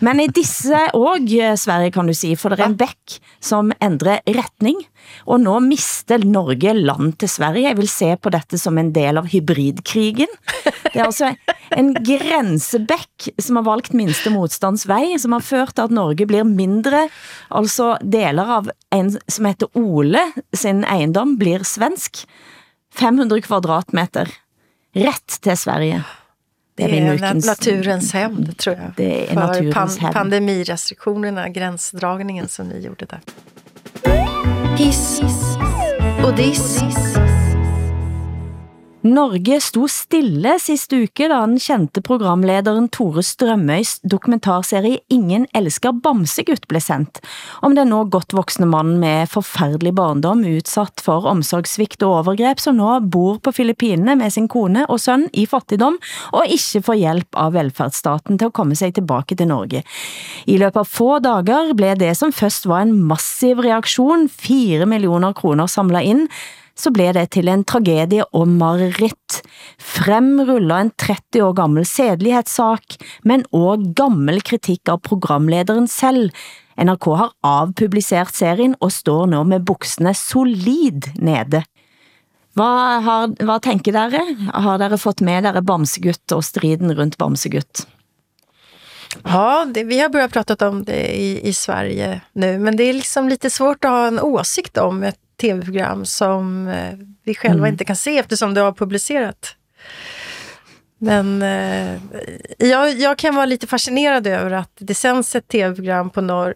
[0.04, 1.26] Men i disse og
[1.58, 4.78] Sverige, kan du si, for det er en bæk, som ændrer retning,
[5.26, 7.68] og nå mister Norge land til Sverige.
[7.68, 10.32] Jeg vil se på dette som en del av hybridkrigen.
[10.64, 11.32] Det er altså
[11.76, 17.06] en grænsebæk, som har valgt minste modstandsvej, som har ført til, at Norge blir mindre,
[17.50, 20.22] altså deler av en, som heter Ole,
[20.56, 22.24] sin ejendom, blir svensk.
[22.96, 24.30] 500 kvadratmeter.
[24.96, 26.04] Rätt til Sverige.
[26.76, 28.92] Det är, det är ukens, naturens hämnd, tror jag.
[28.96, 30.14] Det är för naturens pan hämnd.
[30.14, 33.20] pandemirestriktionerna, gränsdragningen som ni gjorde där.
[34.76, 35.20] Hiss
[36.32, 36.76] diss.
[39.06, 46.66] Norge stod stille sidste uke, da den kendte programlederen Tore Strømøys dokumentarserie Ingen elsker Bamsegutt
[46.70, 47.20] blev sendt,
[47.62, 52.80] om den nå godt voksne mand med forfærdelig barndom utsatt for omsorgssvigt og overgrep, som
[52.80, 56.00] nå bor på Filippinene med sin kone og søn i fattigdom,
[56.34, 59.84] og ikke får hjælp av velfærdsstaten til at komme sig tilbage til Norge.
[60.46, 65.36] I løbet av få dager blev det, som først var en massiv reaktion, 4 millioner
[65.36, 66.30] kroner samlet ind,
[66.76, 69.40] så blev det til en tragedie og mareritt.
[69.78, 76.30] Frem en 30 år gammel sædlighedssak, men også gammel kritik av programlederen selv.
[76.76, 81.64] NRK har avpubliceret serien og står nu med buksene solid nede.
[82.56, 84.22] Hvad, har, hvad tænker dere?
[84.52, 87.86] Har dere fått med dere Bamsegutt og striden rundt Bamsegutt?
[89.24, 92.92] Ja, det, vi har börjat prata om det i, i Sverige nu, men det är
[92.92, 97.72] liksom lite svårt att ha en åsikt om ett tv-program som eh, vi själva mm.
[97.72, 99.56] inte kan se eftersom det har publicerat.
[100.98, 102.00] Men eh,
[102.58, 106.54] jag, jag kan vara lite fascinerad över att det sänds ett tv-program på, nor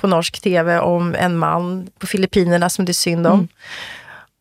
[0.00, 3.32] på norsk tv om en man på Filippinerna som det är synd om.
[3.32, 3.48] Mm.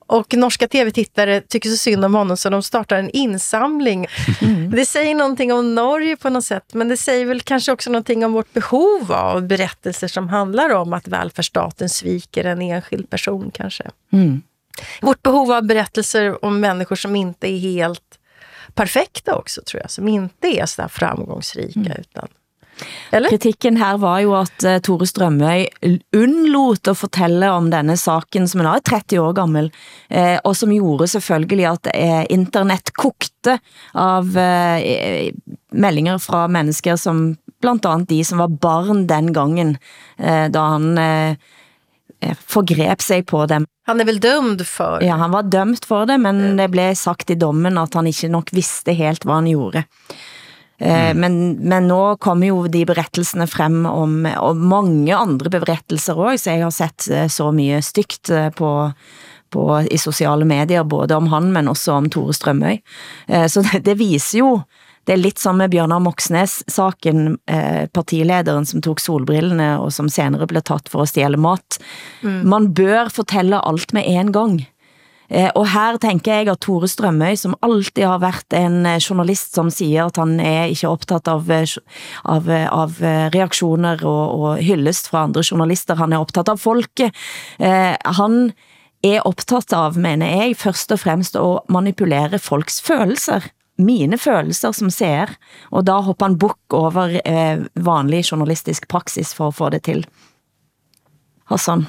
[0.07, 4.07] Och norska tv-tittare tycker så synd om honom så de startar en insamling.
[4.41, 4.71] Mm.
[4.71, 8.25] Det säger någonting om Norge på något sätt, men det säger väl kanske också någonting
[8.25, 13.83] om vårt behov av berättelser som handlar om att välfärdsstaten sviker en enskild person kanske.
[14.11, 14.41] Mm.
[15.01, 18.19] Vårt behov av berättelser om människor som inte är helt
[18.73, 19.91] perfekta också, tror jag.
[19.91, 21.91] Som inte är så framgångsrika, mm.
[21.99, 22.27] utan
[23.11, 23.29] eller?
[23.29, 25.65] Kritikken her var jo at uh, Tore Strømøy
[26.15, 29.71] undlot at fortælle om denne saken, som er 30 år gammel,
[30.13, 33.57] uh, og som gjorde selvfølgelig at uh, internet kokte
[33.97, 34.27] av
[35.71, 37.29] meldinger fra mennesker som
[37.63, 39.77] blandt andet de som var barn den gangen,
[40.17, 41.37] da han
[42.43, 43.65] forgrep sig på dem.
[43.87, 47.31] Han er vel dømt for Ja, han var dømt for det, men det blev sagt
[47.31, 49.85] i dommen at han ikke nok vidste helt, hvad han gjorde.
[50.81, 51.19] Mm.
[51.19, 56.53] Men, men nå kommer jo de berettelsene frem om, og mange andre berettelser også, så
[56.53, 58.69] jeg har sett eh, så mye stygt eh, på,
[59.53, 62.77] på, i sociale medier, både om han, men også om Tore Strømøy.
[63.49, 64.51] Så det, det viser jo,
[65.07, 67.37] det er lidt som med Bjørnar Moxnes-saken,
[67.95, 71.79] partilederen som tog solbrillene, og som senere blev tatt for at stjæle mat.
[72.21, 72.41] Mm.
[72.51, 74.57] Man bør fortælle alt med en gang.
[75.29, 79.55] Eh, og her tænker jeg at Tore Strømøy, som alltid har været en eh, journalist,
[79.55, 81.75] som siger at han er ikke optaget av, eh,
[82.25, 82.95] av, eh, av
[83.35, 87.13] reaktioner og, og hyldest fra andre journalister, han er optaget av folket.
[87.59, 88.51] Han
[89.03, 94.89] er optaget av, mener jeg, først og fremmest at manipulere folks følelser mine følelser som
[94.93, 95.35] ser,
[95.71, 100.03] og da hopper han bukk over eh, vanlig journalistisk praksis for at få det til.
[101.51, 101.85] Hassan?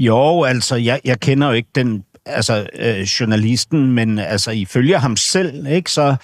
[0.00, 1.92] Jo, altså, jeg, jeg kender jo ikke den
[2.26, 6.16] altså, øh, journalisten, men altså, ifølge ham selv, ikke, så,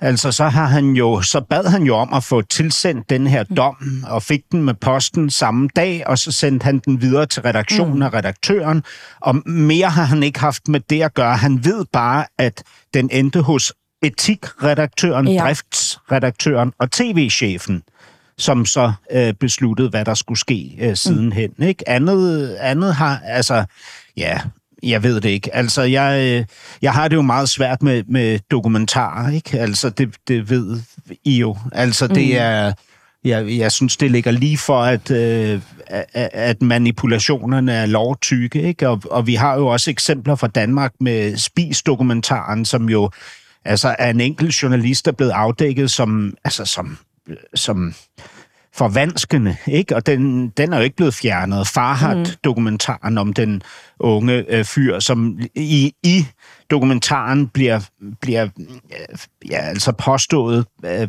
[0.00, 3.42] altså, så har han jo, så bad han jo om at få tilsendt den her
[3.42, 7.42] dom, og fik den med posten samme dag, og så sendte han den videre til
[7.42, 8.02] redaktionen mm.
[8.02, 8.82] af redaktøren,
[9.20, 11.36] og mere har han ikke haft med det at gøre.
[11.36, 12.62] Han ved bare, at
[12.94, 13.72] den endte hos
[14.02, 15.42] etikredaktøren, ja.
[15.42, 17.82] driftsredaktøren og tv-chefen
[18.38, 21.50] som så øh, besluttede, hvad der skulle ske øh, sidenhen.
[21.58, 21.64] Mm.
[21.64, 21.88] Ikke?
[21.88, 23.64] Andet, andet har, altså,
[24.16, 24.40] ja,
[24.82, 25.54] jeg ved det ikke.
[25.54, 26.44] Altså, jeg, øh,
[26.82, 29.58] jeg har det jo meget svært med, med dokumentarer, ikke?
[29.58, 30.80] Altså, det, det ved
[31.24, 31.56] I jo.
[31.72, 32.36] Altså, det mm.
[32.36, 32.72] er...
[33.24, 35.60] Jeg, jeg synes, det ligger lige for, at, øh,
[36.14, 38.88] at manipulationerne er lovtykke, ikke?
[38.88, 43.10] Og, og vi har jo også eksempler fra Danmark med Spis-dokumentaren, som jo
[43.64, 46.98] altså, er en enkelt journalist, der er blevet afdækket som, altså, som,
[47.54, 47.94] som
[48.80, 49.96] forvanskende, ikke?
[49.96, 51.66] Og den, den er jo ikke blevet fjernet.
[51.68, 53.62] Farhat-dokumentaren om den
[53.98, 56.26] unge øh, fyr, som i, i
[56.70, 57.80] dokumentaren bliver,
[58.20, 59.18] bliver øh,
[59.50, 61.08] ja, altså påstået øh,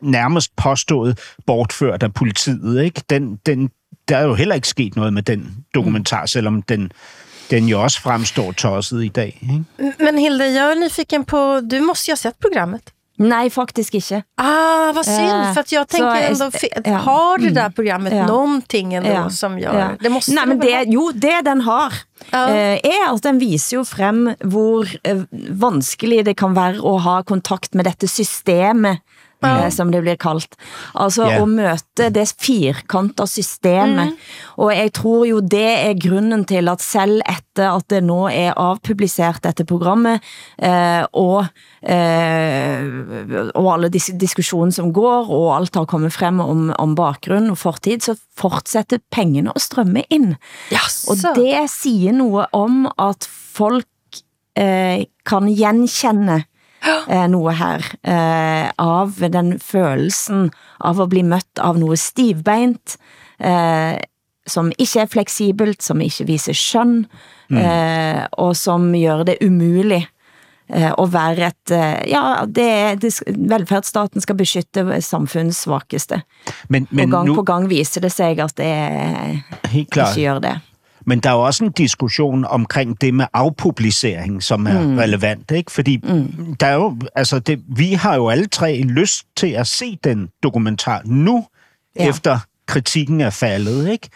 [0.00, 2.82] nærmest påstået bortført af politiet.
[2.82, 3.02] Ikke?
[3.10, 3.70] Den, den,
[4.08, 6.92] der er jo heller ikke sket noget med den dokumentar, selvom den,
[7.50, 9.38] den jo også fremstår tosset i dag.
[9.42, 9.94] Ikke?
[10.04, 12.95] Men Hilde, jag är nyfiken på, du måste ju ha sett programmet.
[13.18, 14.22] Nej, faktisk ikke.
[14.36, 16.50] Ah, vad synd, Ja, för att jag tänker är- ändå,
[16.84, 16.96] ja.
[16.96, 18.26] har det där programmet Ja.
[18.26, 19.30] någonting ändå Ja.
[19.30, 19.78] som gör...
[19.78, 19.88] Ja.
[20.00, 21.92] Det måste Nej, men det, jo, det den har,
[22.30, 22.48] Ja.
[22.48, 27.22] eh, er at den viser jo frem hvor eh, vanskelig det kan være at ha
[27.22, 28.98] kontakt med dette systemet,
[29.46, 30.56] eh, som det bliver kaldt.
[30.94, 31.42] Altså Ja.
[31.42, 34.14] at møte det firkanta systemet.
[34.56, 38.52] Og jeg tror jo det er grunden til at selv etter at det nå er
[38.56, 40.20] avpubliceret dette programmet,
[40.62, 41.46] eh, og,
[41.82, 47.50] eh, og alle disse diskussioner som går, og alt har kommet frem om, om bakgrund
[47.50, 50.34] og fortid, så fortsætter pengene at strømme ind.
[50.72, 51.10] Jaså.
[51.10, 53.86] Og det siger noget om, at folk
[54.58, 56.42] eh, kan genkende
[57.08, 62.96] eh, noget her eh, av den følelsen av at bli mødt av noget stivbeint,
[63.40, 63.96] eh,
[64.46, 67.00] som ikke er fleksibelt, som ikke viser skøn,
[67.50, 70.06] eh, og som gør det umuligt
[70.70, 76.22] eh, at være et, eh, ja, det, det, velfærdsstaten skal beskytte samfundets svageste.
[76.68, 78.70] Men, Men og gang nu, på gang viser det sig, at det
[79.70, 80.16] helt klart.
[80.16, 80.60] ikke gør det.
[81.06, 84.98] Men der er jo også en diskussion omkring det med afpublicering, som er mm.
[84.98, 85.72] relevant, ikke?
[85.72, 86.56] Fordi mm.
[86.60, 90.28] der er jo, altså det, vi har jo alle tre lyst til at se den
[90.42, 91.46] dokumentar nu,
[91.98, 92.08] Ja.
[92.08, 94.08] efter kritikken er faldet, ikke?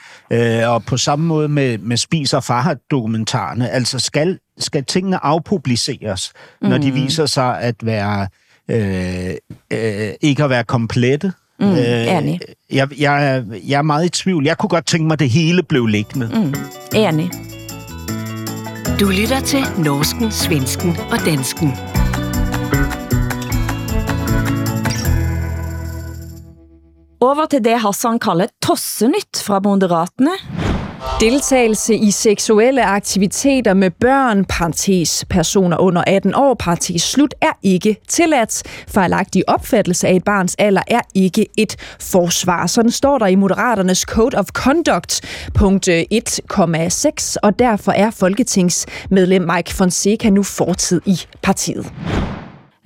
[0.62, 3.70] Øh, og på samme måde med, med Spis og Farhat-dokumentarerne.
[3.70, 6.32] Altså skal, skal tingene afpubliceres,
[6.62, 6.68] mm.
[6.68, 8.28] når de viser sig at være
[8.68, 9.34] øh,
[9.70, 11.32] øh, ikke at være komplette?
[11.60, 12.40] Mm, enig.
[12.72, 14.44] jeg, jeg, er- jeg er meget i tvivl.
[14.46, 16.30] Jeg kunne godt tænke mig, at det hele blev liggende.
[16.34, 16.54] Mm.
[16.94, 17.30] Enig.
[19.00, 21.72] Du lytter til norsken, svensken og dansken.
[27.20, 30.36] Over til det Hassan kalder tossenyt fra Moderaterne.
[31.20, 37.96] Deltagelse i seksuelle aktiviteter med børn, parentes personer under 18 år, parentes slut, er ikke
[38.08, 38.62] tilladt.
[38.88, 42.66] Fejlagtig opfattelse af et barns alder er ikke et forsvar.
[42.66, 45.20] Sådan står der i Moderaternes Code of Conduct,
[45.54, 51.92] punkt øh, 1,6, og derfor er folketingsmedlem Mike Fonseca nu fortid i partiet.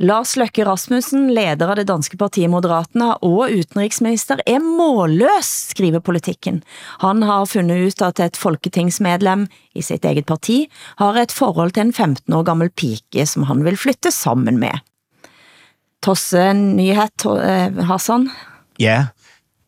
[0.03, 6.65] Lars Løkke Rasmussen, leder af det danske parti Moderaterne og utenriksminister, er målløs, skriver politikken.
[6.99, 10.65] Han har fundet ut at et folketingsmedlem i sit eget parti
[10.99, 14.83] har et forhold til en 15 år gammel pike, som han vil flytte sammen med.
[16.03, 18.31] Tosse nyhed, eh, Hassan.
[18.79, 19.15] Ja,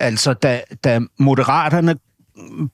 [0.01, 2.01] altså da, da Moderaterne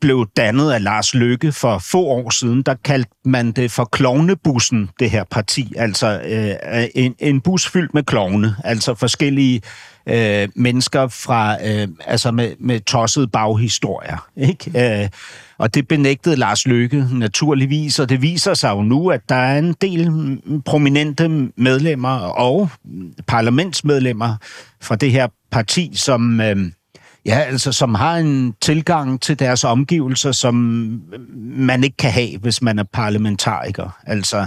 [0.00, 4.90] blev dannet af Lars Løkke for få år siden, der kaldte man det for klovnebussen,
[5.00, 5.72] det her parti.
[5.76, 9.62] Altså øh, øh, en, en bus fyldt med klovne, altså forskellige
[10.06, 14.28] øh, mennesker fra, øh, altså med, med tossede baghistorier.
[14.36, 15.02] Ikke?
[15.02, 15.08] Øh,
[15.58, 19.58] og det benægtede Lars Løkke naturligvis, og det viser sig jo nu, at der er
[19.58, 20.10] en del
[20.64, 22.68] prominente medlemmer og
[23.26, 24.36] parlamentsmedlemmer
[24.80, 26.40] fra det her parti, som...
[26.40, 26.56] Øh,
[27.26, 30.54] Ja, altså som har en tilgang til deres omgivelser, som
[31.38, 33.98] man ikke kan have, hvis man er parlamentariker.
[34.06, 34.46] Altså,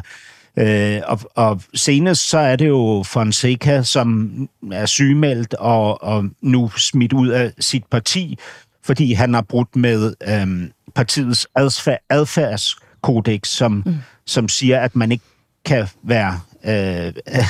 [0.57, 4.32] øh, og, og senest så er det jo Fonseca, som
[4.71, 8.39] er sygemeldt og, og nu smidt ud af sit parti,
[8.84, 13.95] fordi han har brudt med øh, partiets adfærd, adfærdskodex, som, mm.
[14.26, 15.26] som siger, at man ikke
[15.65, 17.13] kan være, øh,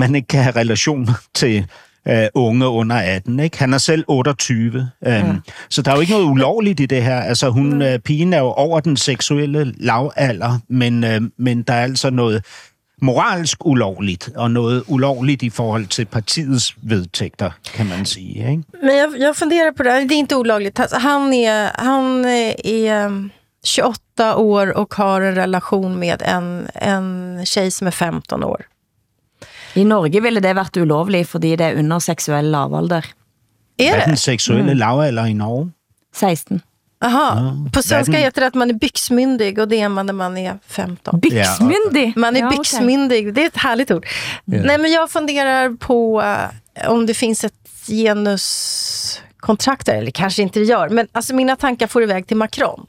[0.00, 1.66] man ikke kan have relationer til
[2.08, 3.40] øh, unge under 18.
[3.40, 3.58] Ikke?
[3.58, 4.90] Han er selv 28.
[5.06, 5.34] Øhm, ja.
[5.70, 7.20] Så der er jo ikke noget ulovligt i det her.
[7.20, 11.82] Altså, hun, øh, pigen er jo over den seksuelle lavalder, men, øh, men der er
[11.82, 12.44] altså noget
[13.02, 18.50] moralsk ulovligt, og noget ulovligt i forhold til partiets vedtægter, kan man sige.
[18.50, 18.62] Ikke?
[18.82, 20.80] Men jag, jag funderar på det, det är inte olagligt.
[20.80, 22.24] Alltså, han är, han
[22.64, 23.30] är um,
[23.64, 28.66] 28 år och har en relation med en, en tjej som är 15 år.
[29.74, 33.06] I Norge ville det været ulovligt, fordi det er under seksuel lavalder.
[33.78, 34.20] Är Hvad er den det?
[34.20, 34.78] seksuelle mm.
[34.78, 35.70] lavalder i Norge?
[36.14, 36.60] 16.
[37.04, 37.56] Aha.
[37.72, 40.58] På svenska heter det att man är byxmyndig och det är man när man är
[40.66, 41.20] 15.
[41.20, 42.16] Byxmyndig?
[42.16, 42.50] Man är Ja,
[43.32, 44.06] det är ett härligt ord.
[44.44, 47.54] Nej, men jag funderar på eh, om det finns ett
[47.86, 50.88] genuskontrakt där, eller kanske inte det gör.
[50.88, 52.86] Men alltså, mina tankar får iväg till Macron.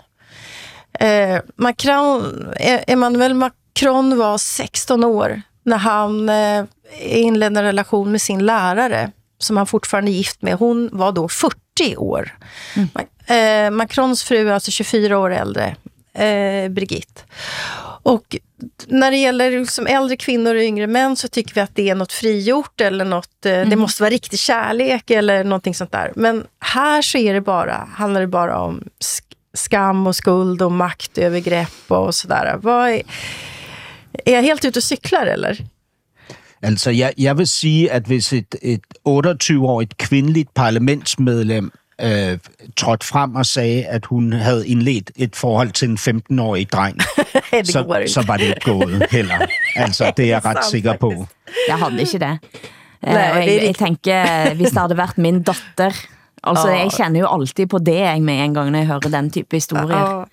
[0.99, 6.65] Eh, Macron eh, Emmanuel Macron var 16 år när han eh,
[6.99, 10.53] inledde en relation med sin lärare, som han fortfarande är gift med.
[10.53, 12.37] Hon var då 40 år.
[12.75, 15.75] Ma- Eh, Macrons fru är alltså 24 år äldre,
[16.13, 17.21] eh, Brigitte.
[18.03, 18.37] Och
[18.87, 21.95] när det gäller liksom äldre kvinnor och yngre män så tycker vi att det är
[21.95, 23.69] något frigjort eller något, mm.
[23.69, 26.11] det måste vara riktig kärlek eller någonting sånt där.
[26.15, 28.83] Men här så är det bara, handlar det bara om
[29.53, 32.59] skam och skuld och maktövergrepp och sådär.
[32.61, 33.01] Vad är,
[34.25, 35.57] är jag helt ute och cyklar eller?
[36.61, 42.37] Altså, jeg, jeg vil sige, at hvis et, et 28-årigt kvindeligt parlamentsmedlem øh,
[42.77, 47.01] trådte frem og sagde, at hun havde indledt et forhold til en 15-årig dreng,
[47.63, 49.45] så, så var det ikke gået heller.
[49.75, 51.27] Altså, det er jeg ret sikker på.
[51.67, 52.39] Jeg havde ikke det.
[53.03, 56.05] Nej, jeg, jeg tænker, hvis det havde været min datter,
[56.43, 59.31] altså, jeg kender jo alltid på det jeg med en gang, når jeg hører den
[59.31, 60.25] type historier.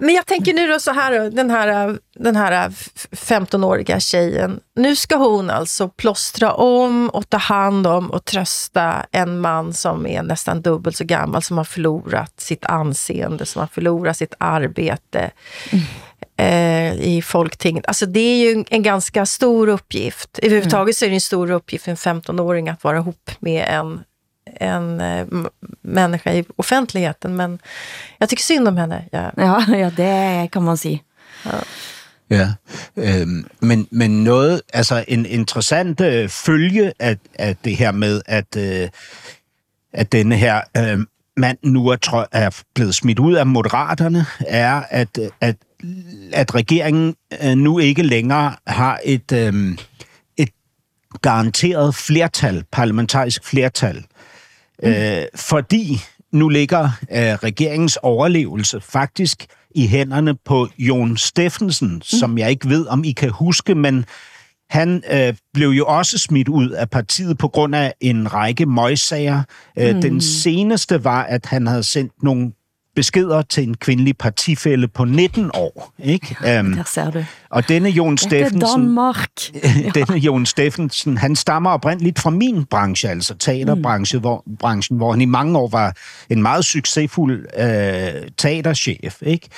[0.00, 2.68] Men jag tänker nu då så här, den här, den här
[3.10, 4.60] 15-åriga tjejen.
[4.76, 10.06] Nu ska hon alltså plåstra om och ta hand om och trösta en man som
[10.06, 15.30] är nästan dubbelt så gammal, som har förlorat sitt anseende, som har förlorat sitt arbete.
[15.70, 15.84] Mm.
[16.38, 17.86] Eh, i Folktinget.
[17.86, 20.38] Alltså det är ju en ganska stor uppgift.
[20.42, 24.00] Överhuvudtaget så är det en stor uppgift för en 15-åring att vara ihop med en
[24.60, 25.26] en äh,
[25.82, 27.58] människa i offentligheten, men
[28.18, 29.04] jag tycker synd om henne.
[29.12, 31.02] Ja, ja, ja det kan man sige.
[31.44, 31.60] Ja.
[32.30, 32.52] Ja,
[32.96, 38.56] øhm, men, men noget, altså en interessant øh, følge af, af det her med, at,
[38.56, 38.88] øh,
[39.92, 40.98] at denne her øh,
[41.36, 45.56] mand nu er, er blevet smidt ud af moderaterne, er, at, at,
[46.32, 49.78] at regeringen øh, nu ikke længere har et, øh,
[50.36, 50.48] et
[51.22, 54.04] garanteret flertal, parlamentarisk flertal,
[54.82, 54.88] Mm.
[54.88, 56.00] Øh, fordi
[56.32, 62.02] nu ligger øh, regeringens overlevelse faktisk i hænderne på Jon Steffensen, mm.
[62.02, 64.04] som jeg ikke ved, om I kan huske, men
[64.70, 69.42] han øh, blev jo også smidt ud af partiet på grund af en række møgssager.
[69.78, 70.02] Øh, mm.
[70.02, 72.52] Den seneste var, at han havde sendt nogle
[72.96, 75.92] beskeder til en kvindelig partifælde på 19 år.
[75.98, 76.36] Ikke?
[76.42, 77.24] Ja, um, der ser du.
[77.50, 78.98] Og denne Jon Steffensen,
[79.94, 84.20] denne Jon Steffensen, han stammer oprindeligt fra min branche, altså teaterbranchen, mm.
[84.20, 85.96] hvor, branchen, hvor han i mange år var
[86.30, 89.22] en meget succesfuld øh, teaterchef.
[89.22, 89.48] Ikke?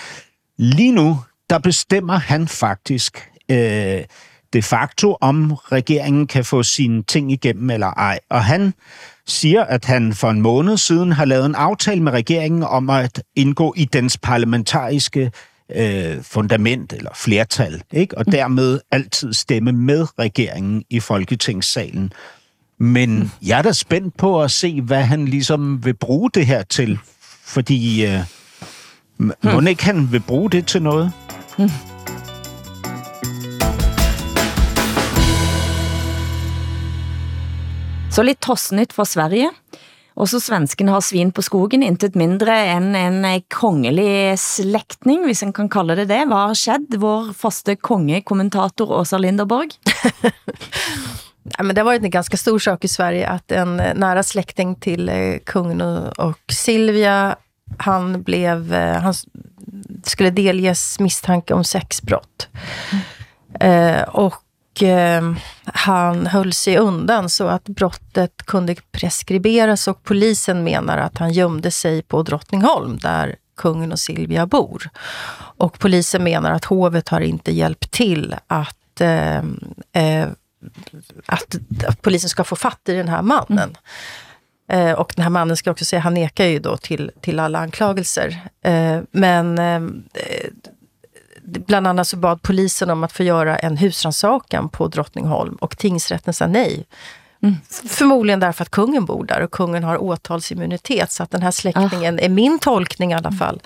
[0.59, 1.21] Lige nu,
[1.51, 4.05] der bestemmer han faktisk øh,
[4.53, 8.19] de facto, om regeringen kan få sine ting igennem eller ej.
[8.31, 8.75] Og han
[9.27, 13.23] siger, at han for en måned siden har lavet en aftale med regeringen om at
[13.37, 15.31] indgå i dens parlamentariske
[15.77, 18.19] øh, fundament eller flertal, ikke?
[18.19, 18.33] og mm.
[18.33, 22.13] dermed altid stemme med regeringen i Folketingssalen.
[22.81, 26.63] Men jeg er da spændt på at se, hvad han ligesom vil bruge det her
[26.63, 26.99] til,
[27.45, 28.21] fordi øh,
[29.19, 29.33] mm.
[29.43, 31.13] må ikke han vil bruge det til noget?
[31.59, 31.71] Mm.
[38.11, 39.51] Så lidt tossnytt fra Sverige.
[40.19, 45.69] Også svensken har svin på skogen, intet mindre end en kongelig slægtning, hvis man kan
[45.71, 46.25] kalde det det.
[46.27, 46.97] Hvad har skjedd?
[46.99, 49.77] Vår faste kongekommentator Åsa Linderborg?
[51.57, 54.75] Ja, men det har varit en ganska stor sak i Sverige att en nära släkting
[54.75, 55.81] till eh, kungen
[56.19, 57.37] och Silvia,
[57.79, 59.15] han blev, eh, han
[60.05, 62.49] skulle delges misstanke om sexbrott.
[62.93, 63.03] Mm.
[63.61, 64.35] Eh, och
[64.83, 65.33] eh,
[65.65, 71.71] han höll sig undan så att brottet kunde preskriberas och polisen menar att han gömde
[71.71, 74.91] sig på Drottningholm där kungen och Silvia bor.
[75.59, 79.39] Och polisen menar att hovet har inte hjälpt till att, eh,
[79.93, 80.29] eh,
[81.27, 81.57] att,
[81.87, 83.77] att, polisen ska få fatt i den här mannen.
[84.69, 84.89] Mm.
[84.89, 87.59] Eh, och den här mannen ska också säga, han nekar ju då till, till alla
[87.59, 88.41] anklagelser.
[88.63, 89.81] Eh, men eh,
[91.49, 96.35] bland annat så bad polisen om att få göra en husransakan på Drottningholm och tingsrätten
[96.35, 96.87] sa nej.
[97.43, 97.57] Mm.
[97.89, 101.13] Förmodligen därför att kungen bor där och kungen har åtalsimmunitet.
[101.13, 102.23] Så att den här släktingen, ah.
[102.23, 103.63] är min tolkning i alla fall,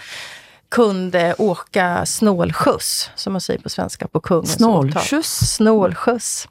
[0.68, 5.55] kunde åka snålskjuts, som man säger på svenska, på kungens Snålskjuts?
[5.55, 6.49] Snålskjuts.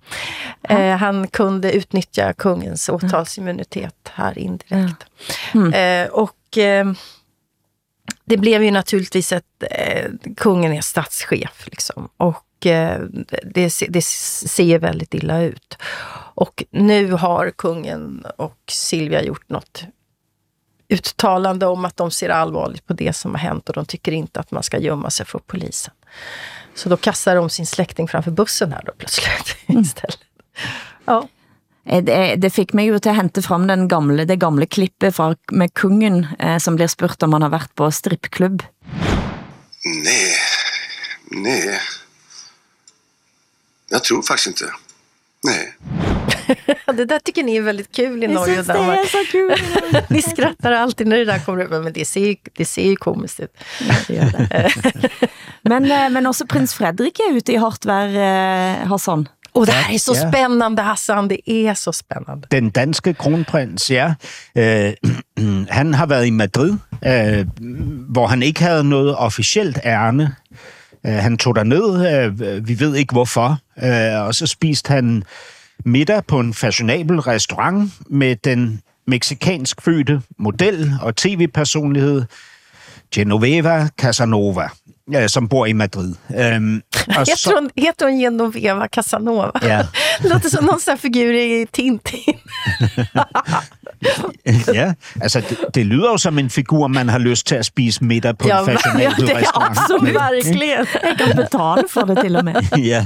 [0.70, 5.06] Eh, han kunde utnyttja kungens åtalsimmunitet här indirekt.
[5.54, 5.74] Mm.
[5.74, 6.58] Eh, och...
[6.58, 6.86] Eh,
[8.26, 9.64] det blev ju naturligtvis ett...
[9.72, 12.10] Eh, kungen är statschef liksom.
[12.18, 13.02] Och eh,
[13.44, 15.78] det, det ser väldigt illa ut.
[16.34, 19.84] Och nu har kungen och Silvia gjort något
[20.90, 24.40] uttalande om att de ser allvarligt på det som har hänt och de tycker inte
[24.40, 25.94] att man ska gömma sig för polisen.
[26.76, 29.82] Så då kastar de sin släkting framför bussen här då plötsligt mm.
[29.82, 30.20] istället.
[31.06, 31.28] Ja.
[31.86, 32.04] Eh,
[32.38, 35.74] det, fik mig jo til at hente frem den gamle, det gamle klippet fra, med
[35.74, 38.64] kungen, eh, som bliver spurgt om han har været på stripklub.
[39.86, 40.36] Nej,
[41.32, 41.80] nej.
[43.90, 44.66] Jag tror faktiskt inte.
[45.44, 45.74] Nej.
[46.94, 49.00] det där tycker ni är väldigt kul i Jeg Norge och synes, det Danmark.
[49.00, 49.56] er så kul.
[50.10, 52.96] Ni skrattar alltid när det där kommer upp, men det ser ju, det ser ju
[52.96, 53.58] komiskt ut.
[54.08, 54.72] det.
[55.64, 59.28] Men, eh, men også prins Fredrik er ute i hårdt vær, eh, Hassan.
[59.54, 60.30] Och det här är så Ja.
[60.32, 62.48] spännande Hassan, det är så spännande.
[62.52, 64.14] Den danske kronprins, ja.
[64.58, 64.94] Øh,
[65.70, 66.74] han har været i Madrid,
[67.06, 67.46] øh,
[68.10, 70.36] hvor han ikke havde noget officielt ærne.
[71.06, 75.24] Øh, han tog derned, øh, vi ved ikke hvorfor, øh, og så spiste han
[75.86, 82.24] middag på en fashionabel restaurant med den meksikansk fødte model og tv-personlighed
[83.16, 84.70] Genoveva Casanova,
[85.16, 86.14] øh, som bor i Madrid.
[86.38, 89.60] Øhm, og Heter hon, heter hon Genoveva Casanova?
[89.62, 89.84] Ja.
[90.30, 92.38] Låter som någon sån här figur i Tintin.
[94.74, 98.04] ja, altså det, det lyder jo som en figur, man har lyst til at spise
[98.04, 99.78] middag på Ja, en fashionabel ja, det er restaurant.
[99.80, 100.60] absolut, verkligen.
[101.04, 102.54] Jeg kan betale for det til og med.
[102.94, 103.04] ja.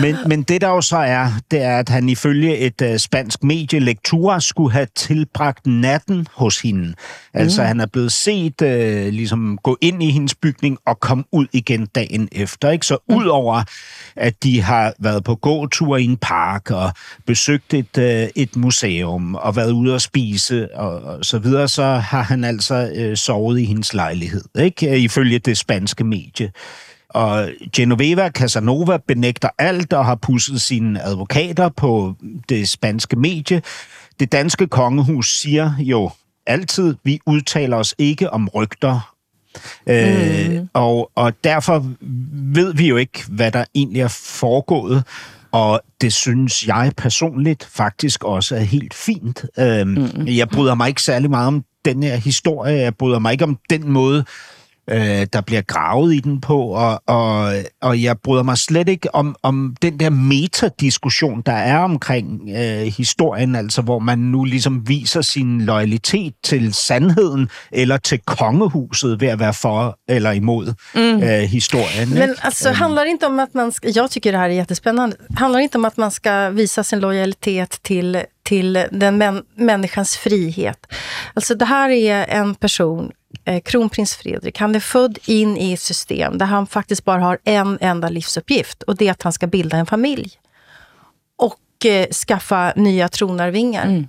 [0.00, 3.44] Men, men det der jo så er, det er, at han ifølge et uh, spansk
[3.44, 6.94] medie, Lectura, skulle have tilbragt natten hos hende.
[7.34, 7.66] Altså Mm.
[7.66, 8.68] han er blevet set uh,
[9.12, 12.70] ligesom gå ind i hendes bygning og komme ud igen dagen efter.
[12.70, 12.86] Ikke?
[12.86, 13.62] Så udover
[14.16, 16.92] at de har været på gåtur i en park og
[17.26, 18.04] besøgt et, uh,
[18.42, 22.92] et museum og været ude at spise og, og så videre, så har han altså
[23.08, 24.98] uh, sovet i hendes lejlighed, ikke?
[24.98, 26.52] ifølge det spanske medie.
[27.08, 32.14] Og Genoveva Casanova benægter alt og har pusset sine advokater på
[32.48, 33.62] det spanske medie.
[34.20, 36.10] Det danske kongehus siger jo
[36.46, 39.14] altid, vi udtaler os ikke om rygter.
[39.86, 39.92] Mm.
[39.92, 41.86] Øh, og, og derfor
[42.54, 45.04] ved vi jo ikke, hvad der egentlig er foregået.
[45.54, 49.44] Og det synes jeg personligt faktisk også er helt fint.
[49.58, 50.26] Øhm, mm.
[50.26, 52.74] Jeg bryder mig ikke særlig meget om den her historie.
[52.76, 54.24] Jeg bryder mig ikke om den måde,
[54.90, 59.14] øh, der bliver gravet i den på, og, og, og jeg bryder mig slet ikke
[59.14, 64.88] om, om den der metadiskussion, der er omkring øh, historien, altså hvor man nu ligesom
[64.88, 71.22] viser sin loyalitet til sandheden eller til kongehuset ved at være for eller imod Mm.
[71.22, 72.08] øh, historien.
[72.08, 72.34] Men ikke?
[72.44, 75.58] alltså, handlar det inte om att man ska, jag tycker det här är jättespännande, handlar
[75.58, 80.86] det inte om att man ska visa sin lojalitet till, till den män, människans frihet?
[81.34, 83.10] Alltså det här är en person,
[83.64, 87.78] kronprins Fredrik, han är född in i ett system där han faktiskt bara har en
[87.80, 90.32] enda livsuppgift och det är att han ska bilda en familj.
[91.36, 94.04] Och eh, skaffa nya tronarvingar.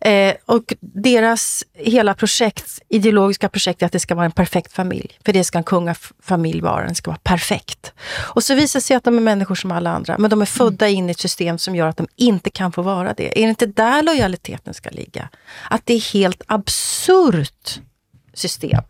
[0.00, 5.18] Eh, och deras hela projekt, ideologiska projekt är att det ska vara en perfekt familj.
[5.24, 7.92] För det ska en kungafamilj vara, den ska vara perfekt.
[8.34, 10.46] Och så visar det sig att de är människor som alla andra, men de är
[10.46, 13.38] födda in i ett system som gör att de inte kan få vara det.
[13.38, 15.28] Är det inte där lojaliteten ska ligga?
[15.70, 17.80] Att det är helt absurt
[18.34, 18.80] system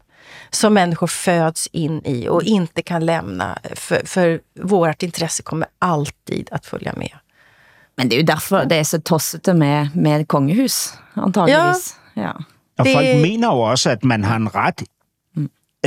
[0.52, 6.48] som människor föds in i och inte kan lämna, för, för vårt intresse kommer alltid
[6.52, 7.10] att följa med.
[7.96, 11.96] Men det er jo derfor, det er så tossete med, med kongehus, antageligvis.
[12.16, 12.32] Ja.
[12.78, 14.82] Og Det- folk mener jo også, at man har en ret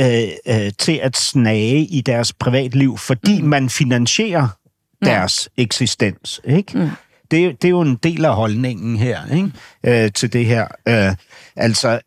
[0.00, 3.48] øh, øh, til at snage i deres privatliv, fordi mm.
[3.48, 4.48] man finansierer
[5.04, 5.62] deres mm.
[5.62, 6.40] eksistens.
[6.44, 6.78] Ikke?
[6.78, 6.90] Mm.
[7.30, 10.04] Det, det er jo en del af holdningen her ikke?
[10.04, 10.68] Øh, til det her.
[10.88, 11.14] Øh,
[11.56, 12.00] altså,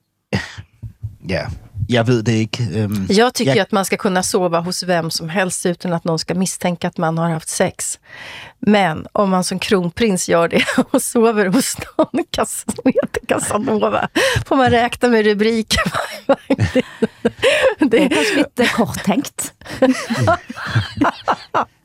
[1.27, 1.47] ja,
[1.89, 2.63] jeg ved det ikke.
[2.75, 5.93] Øhm, Jag tycker jeg, ju att man ska kunna sova hos vem som helst utan
[5.93, 7.99] att någon ska misstänka att man har haft sex.
[8.59, 14.09] Men om man som kronprins gör det och sover hos någon kas- som heter Casanova,
[14.45, 15.83] får man räkna med rubriker.
[17.91, 18.67] Det er kanskje lidt eh,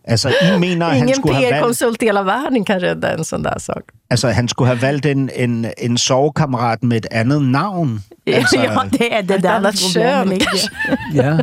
[0.07, 3.13] altså, I mener, at han Ingen skulle have valgt, PR-konsult i hela världen kan rädda
[3.13, 3.83] en sån där sak.
[4.11, 8.03] altså, han skulle have valgt en, en, en sovekammerat med et andet navn.
[8.27, 10.39] Altså, ja, det er det Ett der annat kön
[11.15, 11.39] ja.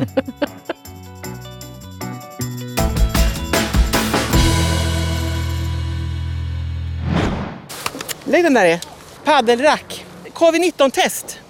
[8.26, 8.80] Lägg den där i.
[9.24, 10.04] Paddelrack.
[10.32, 11.40] Covid-19-test.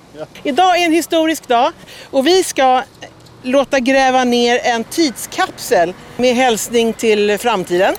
[0.42, 1.72] Idag är en historisk dag
[2.10, 2.82] och vi ska
[3.44, 7.94] låta gräva ner en tidskapsel med hälsning till framtiden.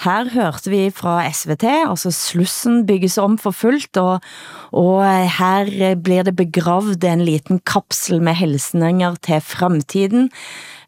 [0.00, 4.24] Her hørte vi fra SVT, altså Slussen bygges om for fuldt, og,
[4.72, 10.30] og eh, her blir det begravd en liten kapsel med helsninger til fremtiden,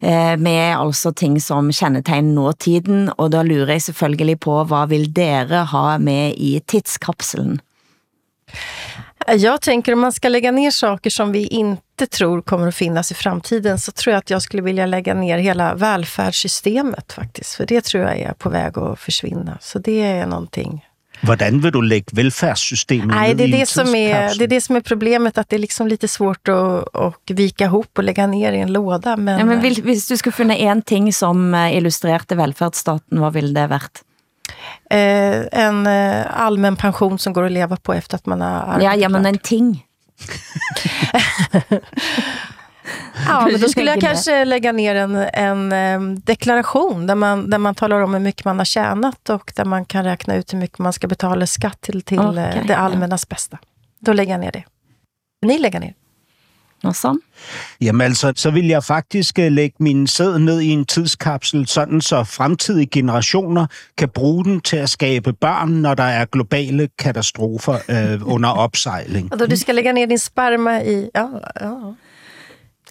[0.01, 5.05] eh, med altså ting som kjennetegner nåtiden, og da lurer jeg selvfølgelig på, hvad vil
[5.13, 7.61] dere ha med i tidskapselen?
[9.27, 13.11] Jag tänker om man ska lägga ner saker som vi inte tror kommer att finnas
[13.11, 17.55] i framtiden så tror jag att jag skulle vilja lägga ner hela välfärdssystemet faktiskt.
[17.55, 19.57] För det tror jag är på väg att försvinna.
[19.61, 20.85] Så det är någonting.
[21.21, 24.75] Hvordan vil du lægge velfærdssystemet Nej, det en det, som är, det är det som
[24.75, 28.53] är problemet, att det är liksom lite svårt att, att vika ihop och lägga ner
[28.53, 29.17] i en låda.
[29.17, 33.33] Men, Ja, men vil, hvis du skulle fundet en ting som eh, illustrerte velfærdsstaten, hvad
[33.33, 34.03] ville det vært?
[34.89, 38.83] Eh, en eh, allmän pension som går att leva på efter att man har arbetat
[38.83, 39.85] Ja, ja, men en ting.
[43.27, 45.15] Ja, men då skulle jag Lägger kanske lägga ner en,
[45.71, 49.65] en deklaration där man, där man talar om hur mycket man har tjänat och där
[49.65, 52.73] man kan räkna ut hur mycket man ska betala skatt till, till eh, Okej, det
[52.73, 52.79] ja.
[52.79, 53.57] allmännas bästa.
[53.99, 54.63] Då lägger jag ner det.
[55.41, 55.93] Ni lægger ner.
[56.83, 57.19] Nå sådan.
[57.81, 62.01] Jamen altså, så vil jeg faktisk øh, lægge min sæd ned i en tidskapsel, sådan
[62.01, 63.65] så fremtidige generationer
[63.97, 69.31] kan bruge den til at skabe børn, når der er globale katastrofer øh, under opsejling.
[69.39, 71.09] Då du ska lägga ner din sperma i...
[71.15, 71.27] Ja,
[71.61, 71.73] ja.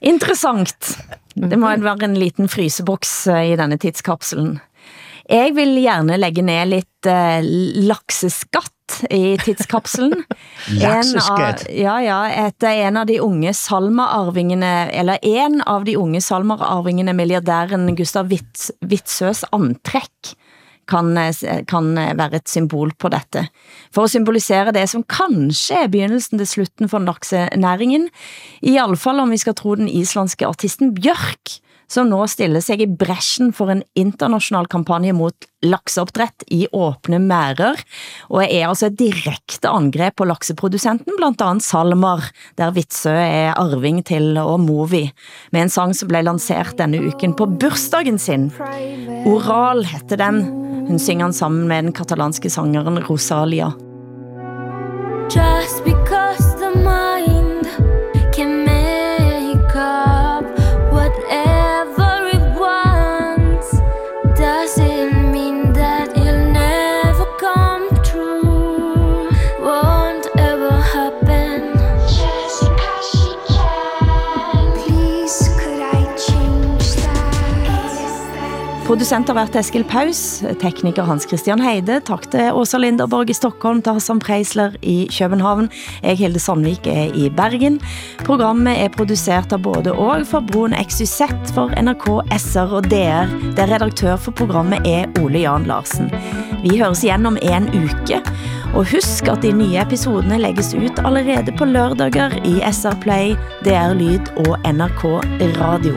[0.02, 0.98] Interessant.
[1.34, 4.58] Det må være en liten fryseboks eh, i denne tidskapselen.
[5.30, 7.40] Jeg vil gjerne lægge ned lidt eh,
[7.88, 10.24] lakseskatt i tidskapselen.
[10.82, 11.66] Lakseskatt?
[11.68, 16.22] En av, ja, ja, etter en av de unge salmerarvingene, eller en av de unge
[16.24, 20.34] salmerarvingene, milliardæren Gustav Witt, Witzøs antrekk,
[20.90, 21.14] kan,
[21.70, 23.46] kan være et symbol på dette.
[23.94, 28.08] For at symbolisere det som kanskje er begynnelsen til slutten for laksenæringen,
[28.60, 31.61] i alle fall om vi skal tro den islandske artisten Bjørk,
[31.92, 37.78] som nå stiller sig i bræschen for en international kampagne mot lakseopdrætt i åbne mærer,
[38.32, 44.02] og er altså et direkte angreb på lakseproducenten, blandt andet Salmar, der Vitsø er arving
[44.08, 45.04] til og Movi,
[45.52, 48.50] med en sang som blev lanceret denne uken på bursdagen sin.
[49.28, 50.42] Oral heter den.
[50.88, 53.70] Hun synger den sammen med den katalanske sangeren Rosalia.
[55.30, 56.21] Just because
[78.92, 83.78] Producent har været Eskil Paus, tekniker Hans Christian Heide, tak til Åsa Linderborg i Stockholm,
[83.80, 85.70] til Hassan Preisler i København.
[86.02, 87.80] Jeg, Hilde Sandvik, er i Bergen.
[88.20, 92.04] Programmet er produceret av både og for Broen XYZ for NRK,
[92.36, 96.12] SR og DR, der redaktør for programmet er Ole Jan Larsen.
[96.60, 98.20] Vi høres igjen om en uke,
[98.74, 103.96] og husk at de nye episodene lægges ut allerede på lørdager i SR Play, DR
[103.96, 105.08] Lyd og NRK
[105.64, 105.96] Radio.